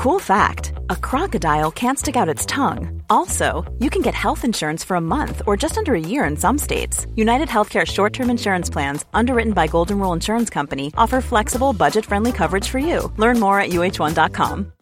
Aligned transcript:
Cool 0.00 0.18
fact 0.18 0.72
a 0.88 0.96
crocodile 0.96 1.70
can't 1.70 1.98
stick 1.98 2.16
out 2.16 2.34
its 2.34 2.46
tongue. 2.46 3.02
Also, 3.10 3.70
you 3.80 3.90
can 3.90 4.00
get 4.00 4.14
health 4.14 4.46
insurance 4.46 4.82
for 4.82 4.94
a 4.96 5.00
month 5.00 5.42
or 5.46 5.58
just 5.58 5.76
under 5.76 5.94
a 5.94 6.00
year 6.00 6.24
in 6.24 6.38
some 6.38 6.56
states. 6.56 7.06
United 7.16 7.48
Healthcare 7.48 7.86
short 7.86 8.14
term 8.14 8.30
insurance 8.30 8.70
plans, 8.70 9.04
underwritten 9.12 9.52
by 9.52 9.66
Golden 9.66 9.98
Rule 9.98 10.14
Insurance 10.14 10.48
Company, 10.48 10.90
offer 10.96 11.20
flexible, 11.20 11.74
budget 11.74 12.06
friendly 12.06 12.32
coverage 12.32 12.66
for 12.66 12.78
you. 12.78 13.12
Learn 13.18 13.38
more 13.38 13.60
at 13.60 13.72
uh1.com. 13.72 14.72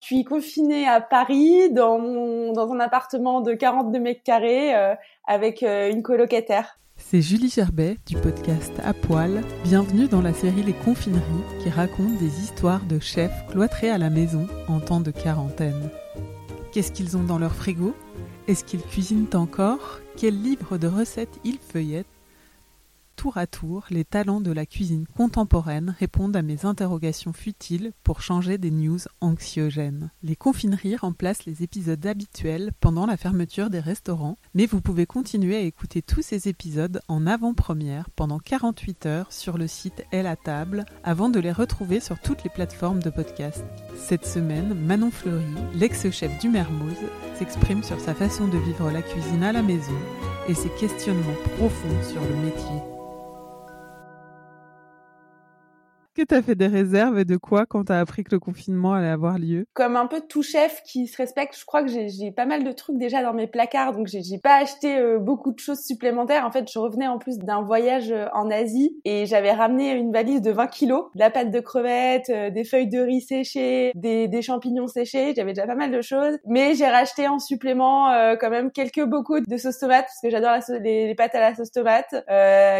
Je 0.00 0.06
suis 0.06 0.24
confinée 0.24 0.88
à 0.88 1.02
Paris 1.02 1.70
dans, 1.70 1.98
mon, 1.98 2.54
dans 2.54 2.72
un 2.72 2.80
appartement 2.80 3.42
de 3.42 3.52
42 3.52 4.00
mètres 4.00 4.22
carrés 4.24 4.74
euh, 4.74 4.94
avec 5.26 5.62
euh, 5.62 5.90
une 5.90 6.02
colocataire. 6.02 6.78
C'est 6.98 7.22
Julie 7.22 7.48
Gerbet 7.48 7.96
du 8.06 8.16
podcast 8.16 8.72
À 8.84 8.92
Poil. 8.92 9.42
Bienvenue 9.64 10.08
dans 10.08 10.20
la 10.20 10.34
série 10.34 10.62
Les 10.62 10.74
Confineries 10.74 11.22
qui 11.62 11.70
raconte 11.70 12.18
des 12.18 12.40
histoires 12.42 12.84
de 12.84 12.98
chefs 12.98 13.46
cloîtrés 13.50 13.90
à 13.90 13.96
la 13.96 14.10
maison 14.10 14.46
en 14.66 14.80
temps 14.80 15.00
de 15.00 15.10
quarantaine. 15.10 15.90
Qu'est-ce 16.72 16.92
qu'ils 16.92 17.16
ont 17.16 17.22
dans 17.22 17.38
leur 17.38 17.54
frigo? 17.54 17.94
Est-ce 18.46 18.64
qu'ils 18.64 18.82
cuisinent 18.82 19.28
encore? 19.34 20.00
Quels 20.16 20.42
livres 20.42 20.76
de 20.76 20.86
recettes 20.88 21.38
ils 21.44 21.58
feuillettent? 21.58 22.06
Tour 23.18 23.36
à 23.36 23.48
tour, 23.48 23.84
les 23.90 24.04
talents 24.04 24.40
de 24.40 24.52
la 24.52 24.64
cuisine 24.64 25.04
contemporaine 25.16 25.92
répondent 25.98 26.36
à 26.36 26.42
mes 26.42 26.64
interrogations 26.64 27.32
futiles 27.32 27.90
pour 28.04 28.22
changer 28.22 28.58
des 28.58 28.70
news 28.70 29.00
anxiogènes. 29.20 30.12
Les 30.22 30.36
confineries 30.36 30.94
remplacent 30.94 31.44
les 31.44 31.64
épisodes 31.64 32.06
habituels 32.06 32.70
pendant 32.78 33.06
la 33.06 33.16
fermeture 33.16 33.70
des 33.70 33.80
restaurants, 33.80 34.36
mais 34.54 34.66
vous 34.66 34.80
pouvez 34.80 35.04
continuer 35.04 35.56
à 35.56 35.62
écouter 35.62 36.00
tous 36.00 36.22
ces 36.22 36.46
épisodes 36.46 37.00
en 37.08 37.26
avant-première 37.26 38.08
pendant 38.10 38.38
48 38.38 39.06
heures 39.06 39.32
sur 39.32 39.58
le 39.58 39.66
site 39.66 40.04
Elle 40.12 40.28
à 40.28 40.36
table 40.36 40.84
avant 41.02 41.28
de 41.28 41.40
les 41.40 41.50
retrouver 41.50 41.98
sur 41.98 42.20
toutes 42.20 42.44
les 42.44 42.50
plateformes 42.50 43.02
de 43.02 43.10
podcast. 43.10 43.64
Cette 43.96 44.26
semaine, 44.26 44.74
Manon 44.74 45.10
Fleury, 45.10 45.44
l'ex-chef 45.74 46.38
du 46.38 46.50
Mermoz, 46.50 46.94
s'exprime 47.34 47.82
sur 47.82 47.98
sa 47.98 48.14
façon 48.14 48.46
de 48.46 48.58
vivre 48.58 48.92
la 48.92 49.02
cuisine 49.02 49.42
à 49.42 49.52
la 49.52 49.62
maison 49.62 49.98
et 50.48 50.54
ses 50.54 50.70
questionnements 50.78 51.42
profonds 51.56 52.04
sur 52.08 52.22
le 52.22 52.36
métier. 52.36 52.97
Que 56.18 56.24
tu 56.24 56.34
as 56.34 56.42
fait 56.42 56.56
des 56.56 56.66
réserves 56.66 57.16
et 57.20 57.24
de 57.24 57.36
quoi 57.36 57.64
quand 57.64 57.84
tu 57.84 57.92
as 57.92 58.00
appris 58.00 58.24
que 58.24 58.32
le 58.32 58.40
confinement 58.40 58.92
allait 58.92 59.06
avoir 59.06 59.38
lieu? 59.38 59.66
Comme 59.72 59.94
un 59.94 60.06
peu 60.08 60.20
tout 60.20 60.42
chef 60.42 60.82
qui 60.82 61.06
se 61.06 61.16
respecte, 61.16 61.56
je 61.56 61.64
crois 61.64 61.84
que 61.84 61.88
j'ai 61.88 62.32
pas 62.32 62.44
mal 62.44 62.64
de 62.64 62.72
trucs 62.72 62.98
déjà 62.98 63.22
dans 63.22 63.32
mes 63.32 63.46
placards, 63.46 63.92
donc 63.92 64.08
j'ai 64.08 64.38
pas 64.42 64.56
acheté 64.56 64.98
euh, 64.98 65.20
beaucoup 65.20 65.52
de 65.52 65.60
choses 65.60 65.78
supplémentaires. 65.78 66.44
En 66.44 66.50
fait, 66.50 66.68
je 66.68 66.78
revenais 66.80 67.06
en 67.06 67.18
plus 67.18 67.38
d'un 67.38 67.62
voyage 67.62 68.10
euh, 68.10 68.26
en 68.32 68.50
Asie 68.50 68.98
et 69.04 69.26
j'avais 69.26 69.52
ramené 69.52 69.92
une 69.92 70.12
valise 70.12 70.42
de 70.42 70.50
20 70.50 70.66
kilos, 70.66 71.04
de 71.14 71.20
la 71.20 71.30
pâte 71.30 71.52
de 71.52 71.60
crevettes, 71.60 72.30
euh, 72.30 72.50
des 72.50 72.64
feuilles 72.64 72.88
de 72.88 72.98
riz 72.98 73.20
séchées, 73.20 73.92
des, 73.94 74.26
des 74.26 74.42
champignons 74.42 74.88
séchés. 74.88 75.34
J'avais 75.36 75.52
déjà 75.52 75.68
pas 75.68 75.76
mal 75.76 75.92
de 75.92 76.02
choses, 76.02 76.36
mais 76.46 76.74
j'ai 76.74 76.88
racheté 76.88 77.28
en 77.28 77.38
supplément 77.38 78.08
quand 78.40 78.50
même 78.50 78.72
quelques 78.72 79.04
bocaux 79.04 79.38
de 79.40 79.56
sauce 79.56 79.78
tomate 79.78 80.06
parce 80.06 80.20
que 80.20 80.30
j'adore 80.30 80.56
les, 80.82 81.06
les, 81.06 81.14
pâtes 81.14 81.34
à 81.36 81.40
la 81.40 81.54
sauce 81.54 81.70
tomate, 81.70 82.14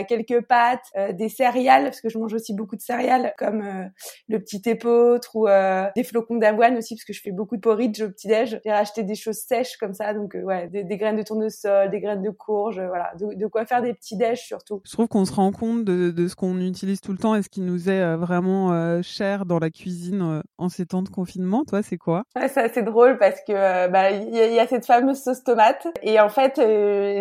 quelques 0.09 0.45
pâtes, 0.47 0.91
des 1.13 1.29
céréales 1.29 1.85
parce 1.85 2.01
que 2.01 2.09
je 2.09 2.19
mange 2.19 2.35
aussi 2.35 2.55
beaucoup 2.55 2.75
de 2.75 2.81
céréales 2.81 3.28
comme 3.37 3.63
euh, 3.63 3.85
le 4.29 4.39
petit 4.41 4.63
épeautre 4.67 5.35
ou 5.35 5.49
euh, 5.49 5.89
des 5.97 6.05
flocons 6.05 6.37
d'avoine 6.37 6.77
aussi 6.77 6.95
parce 6.95 7.05
que 7.05 7.13
je 7.13 7.21
fais 7.21 7.33
beaucoup 7.33 7.57
de 7.57 7.61
porridge 7.61 8.01
au 8.01 8.09
petit 8.09 8.29
déj. 8.29 8.61
J'ai 8.65 8.73
racheté 8.73 9.03
des 9.03 9.15
choses 9.15 9.39
sèches 9.39 9.77
comme 9.77 9.95
ça, 9.95 10.15
donc 10.15 10.35
euh, 10.35 10.43
ouais, 10.43 10.69
des, 10.69 10.85
graines 10.97 11.17
de 11.17 11.23
tournesol, 11.23 11.91
des 11.91 12.01
graines 12.01 12.23
de 12.23 12.31
courge, 12.31 12.81
voilà, 12.81 13.13
de, 13.19 13.47
quoi 13.47 13.65
faire 13.65 13.83
des 13.83 13.95
petits 13.95 14.17
déj 14.17 14.41
surtout. 14.41 14.81
Je 14.85 14.93
trouve 14.93 15.09
qu'on 15.09 15.25
se 15.25 15.33
rend 15.33 15.53
compte 15.53 15.85
de, 15.85 16.11
de 16.11 16.29
ce 16.29 16.37
qu'on 16.37 16.61
utilise 16.61 17.01
tout 17.01 17.13
le 17.13 17.19
temps 17.19 17.35
et 17.35 17.43
ce 17.43 17.49
qui 17.49 17.61
nous 17.61 17.89
est 17.89 18.17
vraiment 18.17 19.03
cher 19.03 19.47
dans 19.47 19.59
la 19.59 19.71
cuisine 19.71 20.43
en 20.59 20.69
ces 20.69 20.87
temps 20.87 21.03
de 21.03 21.09
confinement. 21.09 21.65
Toi, 21.65 21.83
c'est 21.83 21.97
quoi? 21.97 22.25
Ouais, 22.37 22.49
C'est 22.49 22.61
assez 22.61 22.83
drôle 22.83 23.19
parce 23.19 23.41
que 23.47 23.89
bah 23.89 24.11
il 24.11 24.35
y, 24.35 24.59
a 24.59 24.67
cette 24.67 24.87
fameuse 24.87 25.23
sauce 25.23 25.43
tomate 25.45 25.87
et 26.03 26.21
en 26.21 26.29
fait 26.29 26.61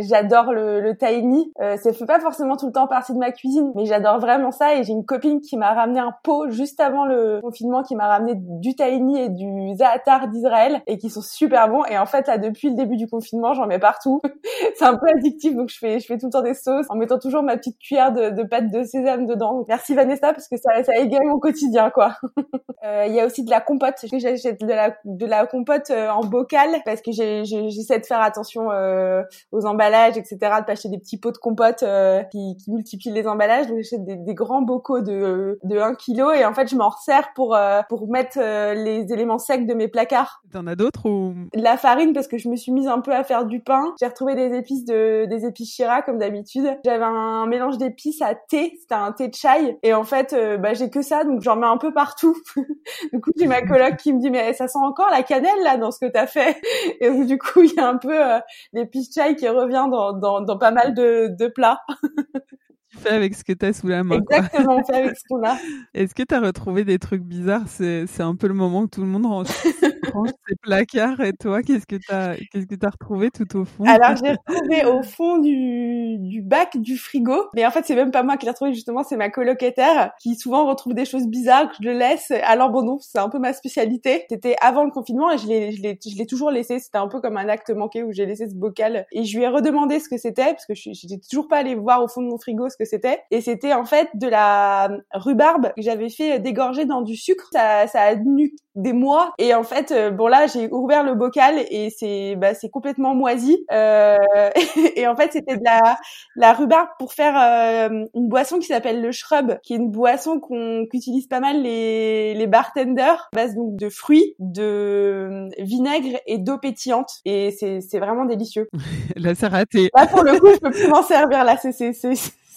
j'adore 0.08 0.54
le, 0.54 0.82
le 0.82 0.96
tahini. 0.96 1.52
ça 1.60 1.94
fait 1.94 2.06
pas 2.06 2.20
forcément 2.20 2.58
tout 2.58 2.68
le 2.68 2.72
temps 2.72 2.88
partie 2.88 3.14
de 3.14 3.20
ma 3.20 3.32
cuisine, 3.32 3.72
mais 3.76 3.86
j'adore 3.86 4.20
vraiment 4.20 4.52
ça 4.52 4.76
et 4.76 4.84
j'ai 4.84 4.94
une 4.94 5.06
copine 5.06 5.42
qui 5.42 5.58
m'a 5.58 5.74
ramené 5.74 5.97
un 6.00 6.14
pot 6.24 6.50
juste 6.50 6.80
avant 6.80 7.06
le 7.06 7.40
confinement 7.42 7.84
qui 7.84 7.96
m'a 7.96 8.08
ramené 8.08 8.34
du 8.36 8.76
tahini 8.76 9.20
et 9.20 9.30
du 9.30 9.76
zaatar 9.76 10.28
d'Israël 10.28 10.82
et 10.88 10.98
qui 10.98 11.10
sont 11.10 11.22
super 11.22 11.70
bons. 11.70 11.84
Et 11.86 11.98
en 11.98 12.06
fait, 12.06 12.28
là, 12.28 12.38
depuis 12.38 12.70
le 12.70 12.76
début 12.76 12.98
du 12.98 13.08
confinement, 13.08 13.54
j'en 13.54 13.68
mets 13.68 13.80
partout. 13.80 14.22
c'est 14.76 14.86
un 14.86 14.98
peu 14.98 15.08
addictif, 15.08 15.56
donc 15.56 15.70
je 15.70 15.78
fais, 15.78 16.00
je 16.00 16.06
fais 16.06 16.18
tout 16.18 16.28
le 16.28 16.32
temps 16.32 16.42
des 16.42 16.54
sauces 16.54 16.86
en 16.90 16.96
mettant 16.96 17.20
toujours 17.20 17.44
ma 17.44 17.58
petite 17.58 17.80
cuillère 17.80 18.12
de, 18.12 18.30
de 18.30 18.44
pâte 18.44 18.72
de 18.72 18.84
sésame 18.84 19.26
dedans. 19.26 19.66
Merci 19.68 19.94
Vanessa 19.94 20.34
parce 20.34 20.48
que 20.48 20.58
ça, 20.58 20.84
ça 20.84 20.96
égaye 20.98 21.26
mon 21.26 21.40
quotidien, 21.40 21.90
quoi. 21.90 22.16
Euh, 22.86 23.06
il 23.08 23.14
y 23.14 23.20
a 23.20 23.26
aussi 23.26 23.44
de 23.44 23.50
la 23.50 23.60
compote. 23.60 23.96
J'achète 24.04 24.62
de 24.62 24.68
la, 24.68 24.96
de 25.04 25.26
la 25.26 25.48
compote 25.48 25.90
euh, 25.90 26.10
en 26.10 26.22
bocal 26.22 26.70
parce 26.86 27.02
que 27.02 27.12
j'essaie 27.12 28.00
de 28.00 28.06
faire 28.06 28.22
attention 28.22 28.72
euh, 28.72 29.24
aux 29.52 29.66
emballages, 29.66 30.18
etc. 30.18 30.38
De 30.38 30.66
pas 30.66 30.74
acheter 30.74 30.90
des 30.90 31.00
petits 31.00 31.18
pots 31.20 31.32
de 31.32 31.38
compote 31.38 31.84
qui, 32.32 32.56
qui 32.58 32.72
multiplient 32.72 33.12
les 33.12 33.28
emballages. 33.28 33.68
Donc 33.68 33.78
j'achète 33.78 34.06
des, 34.06 34.16
des, 34.16 34.34
grands 34.36 34.62
bocaux 34.62 35.02
de, 35.02 35.60
de 35.64 35.78
1 35.88 35.96
kg 35.96 36.36
et 36.36 36.46
en 36.46 36.54
fait 36.54 36.70
je 36.70 36.76
m'en 36.76 36.90
resserre 36.90 37.30
pour 37.36 37.58
pour 37.90 38.10
mettre 38.10 38.40
les 38.40 39.12
éléments 39.12 39.38
secs 39.38 39.66
de 39.66 39.74
mes 39.74 39.88
placards. 39.88 40.42
T'en 40.52 40.68
as 40.68 40.76
d'autres 40.76 41.10
ou? 41.10 41.34
La 41.54 41.78
farine 41.78 42.14
parce 42.14 42.28
que 42.28 42.38
je 42.38 42.50
me 42.50 42.56
suis 42.56 42.72
mise 42.72 42.88
un 42.88 43.00
peu 43.00 43.14
à 43.14 43.24
faire 43.24 43.46
du 43.46 43.60
pain. 43.62 43.94
J'ai 44.00 44.08
retrouvé 44.08 44.36
des 44.36 44.56
épices 44.56 44.86
de 44.86 45.26
des 45.26 45.46
épices 45.46 45.74
Chira 45.74 46.02
comme 46.02 46.18
d'habitude. 46.18 46.78
J'avais 46.86 47.04
un 47.04 47.46
mélange 47.48 47.78
d'épices 47.78 48.22
à 48.22 48.36
thé, 48.36 48.78
c'était 48.80 48.96
un 48.96 49.12
thé 49.12 49.28
de 49.28 49.36
chai 49.36 49.78
et 49.84 49.94
en 49.94 50.04
fait 50.04 50.36
bah 50.60 50.74
j'ai 50.74 50.90
que 50.90 51.02
ça 51.02 51.24
donc 51.24 51.42
j'en 51.42 51.56
mets 51.56 51.68
un 51.68 51.78
peu 51.78 51.94
partout. 51.94 52.36
du 53.14 53.22
coup, 53.22 53.32
j'ai 53.38 53.48
ma 53.48 53.62
coloc 53.62 53.98
qui 53.98 54.14
me 54.14 54.20
dit 54.20 54.30
mais 54.30 54.54
ça 54.54 54.68
sent 54.68 54.80
encore 54.82 55.10
la 55.10 55.24
cannelle 55.24 55.62
là 55.64 55.78
dans 55.78 55.92
ce 55.92 56.00
que 56.00 56.12
t'as 56.12 56.28
fait? 56.28 56.58
Et 57.02 57.10
donc, 57.10 57.26
du 57.26 57.38
coup, 57.38 57.62
il 57.62 57.74
y 57.74 57.80
a 57.80 57.88
un 57.88 57.98
peu 57.98 58.14
euh, 58.14 58.40
l'épice 58.74 59.14
chai 59.14 59.36
qui 59.36 59.48
revient 59.48 59.88
dans, 59.90 60.14
dans, 60.14 60.42
dans 60.42 60.58
pas 60.58 60.72
mal 60.72 60.94
de, 60.94 61.28
de 61.38 61.48
plats. 61.48 61.82
tu 62.90 62.98
fais 62.98 63.10
avec 63.10 63.36
ce 63.36 63.44
que 63.44 63.54
tu 63.54 63.66
as 63.66 63.74
sous 63.74 63.88
la 63.88 64.04
main. 64.04 64.18
Exactement, 64.18 64.78
on 64.78 64.84
fait 64.84 64.96
avec 64.96 65.18
ce 65.18 65.24
qu'on 65.30 65.44
a. 65.44 65.58
Est-ce 65.94 66.16
que 66.16 66.24
tu 66.24 66.34
as 66.34 66.40
retrouvé 66.40 66.84
des 66.84 67.00
trucs 67.00 67.24
bizarres? 67.24 67.68
C'est 67.68 68.06
un 68.20 68.36
peu 68.36 68.48
le 68.48 68.54
moment 68.54 68.86
que 68.86 68.92
tout 68.92 69.02
le 69.02 69.08
monde 69.08 69.26
range, 69.26 69.48
range 70.14 70.30
ses 70.48 70.56
placards. 70.62 71.22
Et 71.22 71.34
toi, 71.34 71.62
qu'est-ce 71.62 71.86
que 71.86 71.96
tu 71.96 72.12
as, 72.12 72.36
qu'est-ce 72.52 72.66
que 72.66 72.86
as 72.86 72.90
retrouvé 72.90 73.30
tout 73.32 73.58
au 73.58 73.66
fond? 73.66 73.84
Alors, 73.86 74.16
j'ai 74.24 74.32
retrouvé 74.32 74.86
au 74.86 75.04
fond 75.04 75.40
du, 75.40 76.18
du 76.20 76.42
bac 76.42 76.78
du 76.78 76.98
frigo. 76.98 77.36
Mais 77.56 77.66
en 77.66 77.72
fait, 77.72 77.86
c'est 77.86 77.96
même 77.96 78.12
pas 78.12 78.24
moi 78.24 78.38
qui 78.38 78.46
l'ai 78.46 78.52
retrouvé, 78.52 78.74
justement, 78.74 79.04
c'est 79.04 79.18
ma 79.18 79.30
colocataire 79.30 80.12
qui 80.20 80.36
souvent 80.36 80.66
retrouve 80.68 80.94
des 80.94 81.06
choses 81.06 81.28
bizarres 81.28 81.70
que 81.70 81.76
je 81.82 81.90
le 81.90 81.94
laisse 81.98 82.32
à 82.32 82.56
l'abandon. 82.56 83.00
C'est 83.00 83.20
un 83.20 83.30
peu 83.30 83.40
ma 83.40 83.54
spécialité. 83.54 84.26
C'était 84.30 84.56
avant 84.62 84.84
le 84.84 84.92
confinement 84.92 85.32
et 85.32 85.38
je 85.38 85.48
l'ai, 85.48 85.72
je 85.72 86.24
toujours 86.26 86.52
laissé. 86.52 86.80
C'était 86.80 86.98
un 86.98 87.08
peu 87.08 87.20
comme 87.22 87.38
un 87.38 87.50
acte 87.50 87.72
manqué 87.72 88.04
où 88.04 88.12
j'ai 88.12 88.26
laissé 88.26 88.48
ce 88.48 88.56
bocal. 88.56 89.06
Et 89.12 89.24
je 89.24 89.38
lui 89.38 89.44
ai 89.44 89.48
redemandé 89.48 90.00
ce 90.00 90.10
que 90.10 90.18
c'était 90.18 90.46
parce 90.46 90.66
que 90.66 90.76
je 90.76 90.92
j'étais 90.94 91.18
toujours 91.18 91.48
pas 91.48 91.58
allée 91.58 91.76
voir 91.76 92.04
au 92.04 92.08
fond 92.08 92.22
de 92.22 92.28
mon 92.28 92.38
frigo 92.38 92.70
ce 92.70 92.77
que 92.78 92.86
c'était. 92.86 93.22
Et 93.32 93.42
c'était 93.42 93.74
en 93.74 93.86
fait 93.86 94.10
de 94.14 94.28
la 94.28 94.90
rhubarbe 95.14 95.74
que 95.76 95.82
j'avais 95.82 96.10
fait 96.10 96.40
dégorger 96.40 96.86
dans 96.86 97.02
du 97.02 97.16
sucre. 97.16 97.50
Ça, 97.52 97.88
ça 97.88 98.02
a 98.02 98.16
tenu 98.16 98.54
des 98.78 98.94
mois. 98.94 99.34
Et 99.40 99.54
en 99.54 99.64
fait, 99.64 99.92
euh, 99.92 100.12
bon 100.12 100.28
là, 100.28 100.48
j'ai 100.48 100.70
ouvert 100.72 101.04
le 101.04 101.16
bocal 101.16 101.56
et 101.70 101.90
c'est 101.90 102.36
bah, 102.36 102.54
c'est 102.54 102.70
complètement 102.70 103.16
moisi. 103.16 103.66
Euh, 103.72 104.18
et 104.96 105.08
en 105.08 105.16
fait, 105.16 105.34
c'était 105.34 105.58
de 105.58 105.64
la, 105.64 105.98
la 106.36 106.54
rhubarbe 106.54 106.90
pour 107.00 107.14
faire 107.14 107.36
euh, 107.38 108.06
une 108.14 108.30
boisson 108.30 108.60
qui 108.60 108.68
s'appelle 108.68 109.02
le 109.02 109.12
shrub, 109.12 109.60
qui 109.64 109.74
est 109.74 109.78
une 109.78 109.92
boisson 109.92 110.40
qu'on 110.40 110.86
qu'utilisent 110.90 111.28
pas 111.28 111.40
mal 111.40 111.62
les, 111.62 112.36
les 112.36 112.48
bartenders, 112.48 113.30
base 113.34 113.56
donc 113.56 113.76
de 113.76 113.90
fruits, 113.90 114.36
de 114.40 115.50
vinaigre 115.58 116.20
et 116.28 116.38
d'eau 116.38 116.58
pétillante. 116.58 117.10
Et 117.26 117.52
c'est 117.52 117.82
c'est 117.82 118.00
vraiment 118.00 118.26
délicieux. 118.26 118.70
là, 119.16 119.34
c'est 119.36 119.48
raté. 119.48 119.90
Là, 119.96 120.06
pour 120.06 120.24
le 120.24 120.40
coup, 120.40 120.50
je 120.54 120.60
peux 120.60 120.72
plus 120.72 120.88
m'en 120.88 121.04
servir. 121.04 121.44
Là, 121.44 121.58
c'est 121.58 121.72
c'est 121.72 121.94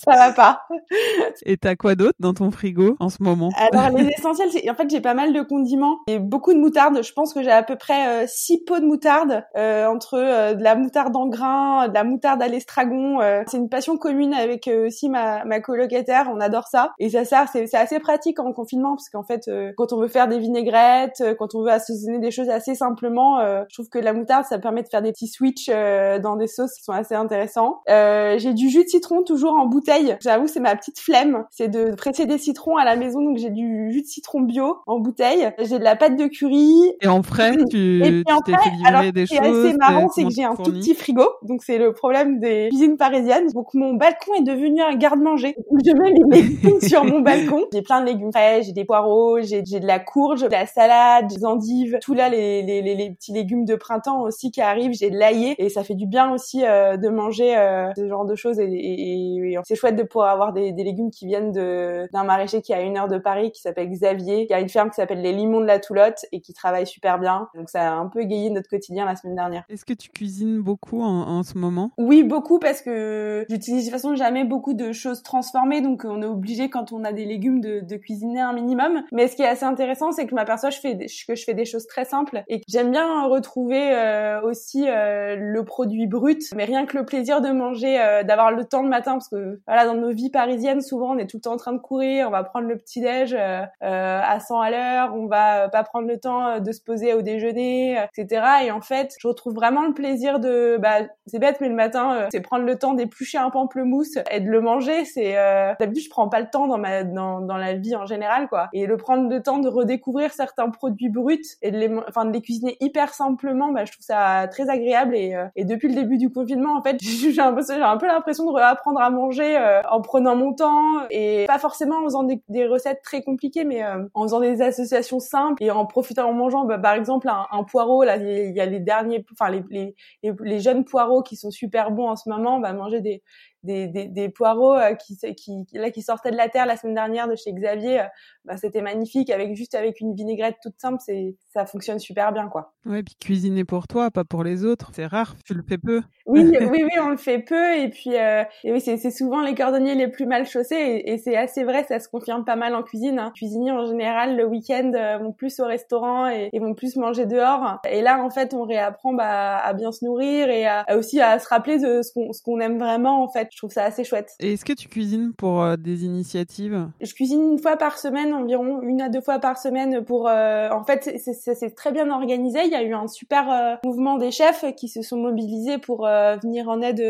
ça 0.05 0.17
va 0.17 0.33
pas. 0.33 0.63
Et 1.45 1.57
t'as 1.59 1.77
quoi 1.77 1.95
d'autre 1.95 2.17
dans 2.21 2.33
ton 2.33 2.51
frigo 2.51 2.97
en 3.01 3.11
ce 3.11 3.23
moment? 3.23 3.51
Alors 3.73 3.97
les 3.97 4.09
essentiels, 4.19 4.49
c'est 4.51 4.69
en 4.71 4.75
fait 4.75 4.89
j'ai 4.89 5.01
pas 5.01 5.15
mal 5.15 5.33
de 5.35 5.43
condiments 5.43 5.99
et 6.07 6.19
beaucoup 6.19 6.55
de 6.55 6.59
moutarde. 6.59 7.03
Je 7.03 7.13
pense 7.13 7.35
que 7.35 7.43
j'ai 7.43 7.51
à 7.51 7.63
peu 7.63 7.77
près 7.77 8.23
euh, 8.23 8.25
six 8.27 8.65
pots 8.65 8.81
de 8.81 8.87
moutarde 8.87 9.45
euh, 9.57 9.87
entre 9.87 10.15
euh, 10.15 10.55
de 10.55 10.63
la 10.63 10.75
moutarde 10.75 11.15
en 11.17 11.27
grains, 11.27 11.89
de 11.89 11.95
la 11.95 12.05
moutarde 12.05 12.43
à 12.43 12.49
l'estragon. 12.49 13.21
Euh. 13.21 13.43
c'est 13.47 13.59
une 13.59 13.69
passion 13.69 13.99
commune 13.99 14.33
avec 14.33 14.71
aussi 14.87 15.11
ma, 15.11 15.45
ma 15.45 15.61
colocataire. 15.61 16.31
On 16.33 16.41
adore 16.41 16.69
ça 16.69 16.93
et 16.99 17.11
ça 17.11 17.25
sert. 17.25 17.49
C'est 17.53 17.75
assez 17.75 18.01
pratique 18.01 18.41
en 18.41 18.53
confinement 18.53 18.97
parce 18.97 19.11
qu'en 19.11 19.23
fait 19.23 19.51
quand 19.77 19.93
on 19.93 20.01
veut 20.01 20.09
faire 20.09 20.29
des 20.29 20.39
vinaigrettes, 20.39 21.23
quand 21.39 21.55
on 21.55 21.63
veut 21.63 21.71
assaisonner 21.71 22.19
des 22.19 22.31
choses 22.31 22.49
assez 22.49 22.75
simplement, 22.75 23.41
je 23.69 23.75
trouve 23.75 23.89
que 23.89 23.99
la 23.99 24.13
moutarde 24.13 24.45
ça 24.47 24.59
permet 24.59 24.83
de 24.83 24.89
faire 24.89 25.03
des 25.03 25.13
petits 25.13 25.29
switches 25.29 25.69
dans 25.69 26.37
des 26.37 26.47
sauces 26.47 26.75
qui 26.75 26.83
sont 26.83 26.93
assez 26.93 27.15
intéressants. 27.15 27.83
j'ai 27.89 28.55
du 28.55 28.69
jus 28.69 28.85
de 28.85 28.89
citron 28.89 29.23
toujours 29.23 29.55
en 29.55 29.67
bouteille 29.67 29.90
bouteille. 29.91 30.17
J'avoue, 30.21 30.47
c'est 30.47 30.61
ma 30.61 30.77
petite 30.77 30.99
flemme, 30.99 31.45
c'est 31.51 31.69
de 31.69 31.95
presser 31.95 32.27
des 32.27 32.39
citrons 32.39 32.77
à 32.77 32.85
la 32.85 32.97
maison. 32.97 33.23
Donc 33.23 33.39
j'ai 33.39 33.51
du 33.51 33.91
jus 33.93 34.03
de 34.03 34.07
citron 34.07 34.41
bio 34.41 34.79
en 34.87 34.99
bouteille. 34.99 35.51
J'ai 35.59 35.79
de 35.79 35.85
la 35.85 35.97
pâte 35.97 36.17
de 36.17 36.27
curry. 36.27 36.93
Et 37.01 37.09
en 37.09 37.23
frais, 37.23 37.53
tu, 37.71 38.05
et 38.05 38.23
puis 38.23 38.25
en 38.33 38.41
fait 38.45 38.71
livrer 38.71 39.13
des 39.13 39.27
choses. 39.27 39.37
Ce 39.37 39.43
qui 39.43 39.47
est 39.47 39.69
assez 39.69 39.77
marrant, 39.77 40.09
c'est 40.09 40.25
que 40.25 40.31
j'ai 40.31 40.45
un 40.45 40.55
tout 40.55 40.73
petit 40.73 40.95
frigo. 40.95 41.25
Donc 41.43 41.63
c'est 41.63 41.79
le 41.79 41.93
problème 41.93 42.39
des 42.41 42.69
cuisines 42.71 42.97
parisiennes. 42.97 43.49
Donc 43.55 43.75
mon 43.75 43.95
balcon 43.95 44.35
est 44.39 44.43
devenu 44.43 44.81
un 44.83 44.95
garde-manger. 44.97 45.55
Je 45.85 45.93
mets 45.93 46.13
mes 46.29 46.43
légumes 46.43 46.81
sur 46.81 47.05
mon 47.05 47.21
balcon. 47.21 47.65
J'ai 47.73 47.83
plein 47.83 48.01
de 48.01 48.07
légumes 48.07 48.33
frais, 48.33 48.63
j'ai 48.63 48.73
des 48.73 48.85
poireaux, 48.85 49.41
j'ai 49.43 49.63
de 49.63 49.87
la 49.87 49.99
courge, 49.99 50.43
de 50.43 50.49
la 50.49 50.67
salade, 50.67 51.27
des 51.29 51.45
endives, 51.45 51.99
tout 52.01 52.15
là 52.15 52.29
les, 52.29 52.63
les, 52.63 52.83
les, 52.83 53.11
petits 53.11 53.33
légumes 53.33 53.65
de 53.65 53.75
printemps 53.75 54.23
aussi 54.23 54.51
qui 54.51 54.61
arrivent. 54.61 54.93
J'ai 54.93 55.11
de 55.11 55.17
l'ail 55.17 55.55
et 55.59 55.69
ça 55.69 55.83
fait 55.83 55.95
du 55.95 56.07
bien 56.07 56.33
aussi 56.33 56.65
euh, 56.65 56.97
de 56.97 57.09
manger 57.09 57.57
euh, 57.57 57.91
ce 57.97 58.07
genre 58.09 58.25
de 58.25 58.35
choses 58.35 58.61
et, 58.61 58.65
et, 58.65 59.59
c'est 59.65 59.77
chouette 59.81 59.97
de 59.97 60.03
pouvoir 60.03 60.31
avoir 60.31 60.53
des, 60.53 60.73
des 60.73 60.85
légumes 60.85 61.11
qui 61.11 61.27
viennent 61.27 61.53
d'un 61.53 62.25
maraîcher 62.25 62.63
qui 62.63 62.73
a 62.75 62.81
une 62.83 62.97
heure 62.97 63.09
de 63.09 63.19
Paris 63.19 63.51
qui 63.51 63.61
s'appelle 63.61 63.89
Xavier, 63.89 64.47
qui 64.47 64.55
a 64.55 64.61
une 64.61 64.69
ferme 64.69 64.91
qui 64.91 64.97
s'appelle 64.97 65.23
les 65.23 65.33
Limons 65.33 65.61
de 65.61 65.67
la 65.67 65.79
Toulotte 65.79 66.27
et 66.33 66.41
qui 66.41 66.53
travaille 66.53 66.87
super 66.87 67.19
bien. 67.19 67.49
Donc 67.55 67.71
ça 67.71 67.93
a 67.93 67.95
un 67.95 68.07
peu 68.07 68.21
égayé 68.21 68.51
notre 68.51 68.69
quotidien 68.69 69.07
la 69.07 69.17
semaine 69.17 69.37
dernière. 69.37 69.65
Est-ce 69.69 69.85
que 69.85 69.95
tu 69.95 70.11
cuisines 70.11 70.61
beaucoup 70.61 71.03
en, 71.03 71.23
en 71.23 71.43
ce 71.43 71.57
moment? 71.57 71.93
Oui, 71.99 72.23
beaucoup 72.23 72.59
parce 72.59 72.83
que 72.83 73.45
j'utilise 73.49 73.87
de 73.87 73.91
toute 73.91 74.01
façon 74.01 74.15
jamais 74.15 74.45
beaucoup 74.45 74.75
de 74.75 74.93
choses 74.93 75.23
transformées, 75.23 75.81
donc 75.81 76.05
on 76.05 76.23
est 76.23 76.27
obligé 76.27 76.69
quand 76.69 76.93
on 76.93 77.05
a 77.05 77.13
des 77.13 77.25
légumes 77.25 77.61
de, 77.61 77.81
de 77.81 77.97
cuisiner 77.97 78.41
un 78.41 78.53
minimum. 78.53 79.03
Mais 79.13 79.29
ce 79.29 79.37
qui 79.37 79.43
est 79.43 79.49
assez 79.49 79.65
intéressant, 79.65 80.13
c'est 80.13 80.25
que 80.25 80.31
je 80.31 80.35
m'aperçois 80.35 80.71
que 80.71 81.35
je 81.35 81.45
fais 81.45 81.55
des 81.55 81.65
choses 81.65 81.87
très 81.87 82.05
simples 82.05 82.43
et 82.49 82.59
que 82.61 82.65
j'aime 82.69 82.91
bien 82.91 83.25
retrouver 83.27 83.93
euh, 83.93 84.41
aussi 84.43 84.85
euh, 84.89 85.37
le 85.37 85.65
produit 85.65 86.07
brut, 86.07 86.43
mais 86.55 86.65
rien 86.65 86.87
que 86.87 86.97
le 86.97 87.05
plaisir 87.05 87.41
de 87.41 87.51
manger, 87.51 88.01
euh, 88.01 88.23
d'avoir 88.23 88.51
le 88.51 88.65
temps 88.65 88.83
le 88.83 88.89
matin, 88.89 89.13
parce 89.13 89.29
que 89.29 89.61
voilà 89.71 89.87
dans 89.87 89.95
nos 89.95 90.11
vies 90.11 90.31
parisiennes 90.31 90.81
souvent 90.81 91.15
on 91.15 91.19
est 91.19 91.29
tout 91.29 91.37
le 91.37 91.43
temps 91.43 91.53
en 91.53 91.57
train 91.57 91.73
de 91.73 91.79
courir, 91.79 92.27
on 92.27 92.33
va 92.33 92.43
prendre 92.43 92.67
le 92.67 92.77
petit 92.77 93.01
déj 93.01 93.37
à 93.81 94.41
100 94.41 94.61
à 94.61 94.71
l'heure, 94.71 95.15
on 95.15 95.27
va 95.27 95.69
pas 95.69 95.85
prendre 95.85 96.09
le 96.09 96.19
temps 96.19 96.59
de 96.59 96.73
se 96.73 96.81
poser 96.81 97.15
au 97.15 97.23
déjeuner, 97.23 97.97
etc. 98.17 98.45
Et 98.65 98.73
en 98.73 98.81
fait, 98.81 99.15
je 99.21 99.29
retrouve 99.29 99.55
vraiment 99.55 99.87
le 99.87 99.95
plaisir 99.95 100.41
de, 100.41 100.77
bah 100.81 101.07
c'est 101.27 101.39
bête, 101.39 101.59
mais 101.61 101.69
le 101.69 101.77
matin 101.77 102.27
c'est 102.33 102.41
prendre 102.41 102.65
le 102.65 102.77
temps 102.77 102.95
d'éplucher 102.95 103.39
un 103.39 103.51
pamplemousse 103.51 104.19
et 104.33 104.41
de 104.41 104.51
le 104.51 104.61
manger. 104.61 105.05
C'est 105.05 105.35
d'habitude 105.79 106.05
je 106.05 106.11
prends 106.11 106.29
pas 106.29 106.41
le 106.41 106.51
temps 106.51 106.67
dans 106.67 106.79
ma 106.79 107.05
dans, 107.05 107.41
dans 107.41 107.57
la 107.57 107.75
vie 107.75 107.95
en 107.95 108.07
général 108.07 108.49
quoi, 108.49 108.71
et 108.73 108.87
le 108.87 108.97
prendre 108.97 109.29
le 109.29 109.41
temps 109.41 109.59
de 109.59 109.69
redécouvrir 109.69 110.33
certains 110.33 110.71
produits 110.71 111.11
bruts 111.11 111.39
et 111.63 111.71
de 111.71 111.79
les 111.79 111.91
enfin 112.09 112.25
de 112.25 112.33
les 112.33 112.43
cuisiner 112.43 112.77
hyper 112.81 113.15
simplement, 113.15 113.71
bah 113.71 113.85
je 113.85 113.93
trouve 113.93 114.05
ça 114.05 114.49
très 114.51 114.69
agréable 114.69 115.15
et, 115.15 115.37
et 115.55 115.65
depuis 115.65 115.89
le 115.89 115.95
début 115.95 116.19
du 116.19 116.31
confinement 116.31 116.77
en 116.77 116.83
fait 116.83 116.97
j'ai 117.01 117.41
un 117.41 117.53
peu 117.53 117.63
j'ai 117.69 117.81
un 117.81 117.99
peu 117.99 118.07
l'impression 118.07 118.45
de 118.47 118.53
réapprendre 118.53 119.01
à 119.01 119.11
manger 119.11 119.60
en 119.89 120.01
prenant 120.01 120.37
mon 120.37 120.53
temps 120.53 121.09
et 121.11 121.45
pas 121.47 121.59
forcément 121.59 121.99
en 121.99 122.05
faisant 122.05 122.23
des, 122.23 122.67
recettes 122.67 123.03
très 123.03 123.23
compliquées 123.23 123.65
mais 123.65 123.83
en 124.15 124.23
faisant 124.23 124.41
des 124.41 124.63
associations 124.63 125.21
simples 125.21 125.63
et 125.63 125.71
en 125.71 125.87
profitant 125.87 126.29
en 126.29 126.33
mangeant. 126.33 126.65
Bah, 126.65 126.79
par 126.79 126.95
exemple 126.95 127.29
un, 127.29 127.65
poireau 127.65 128.05
là 128.05 128.17
il 128.17 128.55
y 128.55 128.61
a 128.61 128.67
les 128.67 128.81
derniers 128.81 129.25
enfin 129.33 129.51
les, 129.51 129.63
les, 129.71 129.95
les, 130.23 130.61
jeunes 130.61 130.85
poireaux 130.85 131.23
qui 131.23 131.37
sont 131.37 131.51
super 131.51 131.91
bons 131.91 132.09
en 132.09 132.17
ce 132.17 132.29
moment 132.29 132.61
va 132.61 132.73
manger 132.73 133.01
des 133.01 133.23
des, 133.63 133.89
des, 133.89 134.07
des 134.07 134.29
poireaux 134.29 134.75
euh, 134.75 134.95
qui, 134.95 135.17
qui, 135.35 135.67
là, 135.75 135.91
qui 135.91 136.03
sortaient 136.03 136.31
de 136.31 136.37
la 136.37 136.49
terre 136.49 136.67
la 136.67 136.77
semaine 136.77 136.95
dernière 136.95 137.29
de 137.29 137.37
chez 137.37 137.53
Xavier, 137.53 138.01
euh, 138.01 138.05
bah, 138.45 138.57
c'était 138.57 138.83
magnifique. 138.83 139.31
Avec 139.31 139.55
juste 139.55 139.75
avec 139.75 140.01
une 140.01 140.15
vinaigrette 140.15 140.57
toute 140.63 140.79
simple, 140.79 140.99
c'est 141.05 141.37
ça 141.49 141.67
fonctionne 141.67 141.99
super 141.99 142.33
bien, 142.33 142.49
quoi. 142.49 142.73
Ouais, 142.87 143.03
puis 143.03 143.17
cuisiner 143.21 143.65
pour 143.65 143.87
toi, 143.87 144.11
pas 144.11 144.25
pour 144.25 144.45
les 144.45 144.65
autres, 144.65 144.91
c'est 144.95 145.07
rare. 145.07 145.35
Tu 145.45 145.55
le 145.55 145.63
fais 145.63 145.79
peu. 145.79 146.03
Oui, 146.27 146.51
oui, 146.61 146.83
oui, 146.83 146.93
on 147.01 147.11
le 147.11 147.17
fait 147.17 147.41
peu. 147.41 147.77
Et 147.77 147.89
puis, 147.89 148.17
euh, 148.17 148.45
et 148.65 148.73
oui, 148.73 148.81
c'est 148.81 149.11
souvent 149.11 149.43
les 149.43 149.55
cordonniers 149.55 149.95
les 149.95 150.09
plus 150.09 150.27
mal 150.27 150.47
chaussés. 150.47 150.77
Et, 150.77 151.13
et 151.13 151.19
c'est 151.19 151.37
assez 151.37 151.65
vrai, 151.65 151.85
ça 151.85 151.99
se 152.01 152.09
confirme 152.09 152.45
pas 152.45 152.57
mal 152.57 152.75
en 152.75 152.83
cuisine. 152.83 153.19
Hein. 153.19 153.33
Cuisiniers 153.35 153.73
en 153.73 153.87
général 153.87 154.37
le 154.37 154.47
week-end 154.47 154.93
vont 155.21 155.33
plus 155.33 155.61
au 155.61 155.67
restaurant 155.67 156.29
et, 156.29 156.49
et, 156.53 156.59
vont 156.59 156.75
plus 156.75 156.97
manger 156.97 157.27
dehors. 157.27 157.81
Et 157.91 158.01
là, 158.01 158.23
en 158.23 158.31
fait, 158.31 158.55
on 158.55 158.65
réapprend 158.65 159.13
bah, 159.13 159.59
à 159.59 159.73
bien 159.75 159.93
se 159.93 160.05
nourrir 160.05 160.49
et 160.49 160.67
à, 160.67 160.87
aussi 160.97 161.21
à 161.21 161.39
se 161.39 161.49
rappeler 161.49 161.79
de 161.79 162.03
ce 162.03 162.13
qu'on 162.13 162.33
ce 162.33 162.43
qu'on 162.43 162.61
aime 162.61 162.79
vraiment, 162.79 163.23
en 163.23 163.29
fait 163.29 163.50
je 163.51 163.57
trouve 163.57 163.71
ça 163.71 163.85
assez 163.85 164.05
chouette. 164.05 164.35
Et 164.41 164.53
est-ce 164.53 164.65
que 164.65 164.73
tu 164.73 164.89
cuisines 164.89 165.33
pour 165.37 165.63
euh, 165.63 165.77
des 165.77 166.05
initiatives? 166.05 166.89
Je 167.01 167.13
cuisine 167.13 167.53
une 167.53 167.59
fois 167.59 167.77
par 167.77 167.99
semaine, 167.99 168.33
environ 168.33 168.81
une 168.83 169.01
à 169.01 169.09
deux 169.09 169.21
fois 169.21 169.39
par 169.39 169.59
semaine 169.59 170.05
pour. 170.05 170.29
Euh, 170.29 170.71
en 170.71 170.85
fait, 170.85 171.19
c'est 171.19 171.75
très 171.75 171.93
bien 171.93 172.11
organisé. 172.11 172.61
Il 172.65 172.71
y 172.71 172.77
a 172.77 172.83
eu 172.83 172.95
un 172.95 173.09
super 173.09 173.51
euh, 173.51 173.77
mouvement 173.85 174.17
des 174.17 174.31
chefs 174.31 174.65
qui 174.77 174.89
se 174.89 175.03
sont 175.03 175.19
mobilisés 175.19 175.79
pour 175.79 176.07
venir 176.07 176.69
en 176.69 176.81
aide 176.81 177.01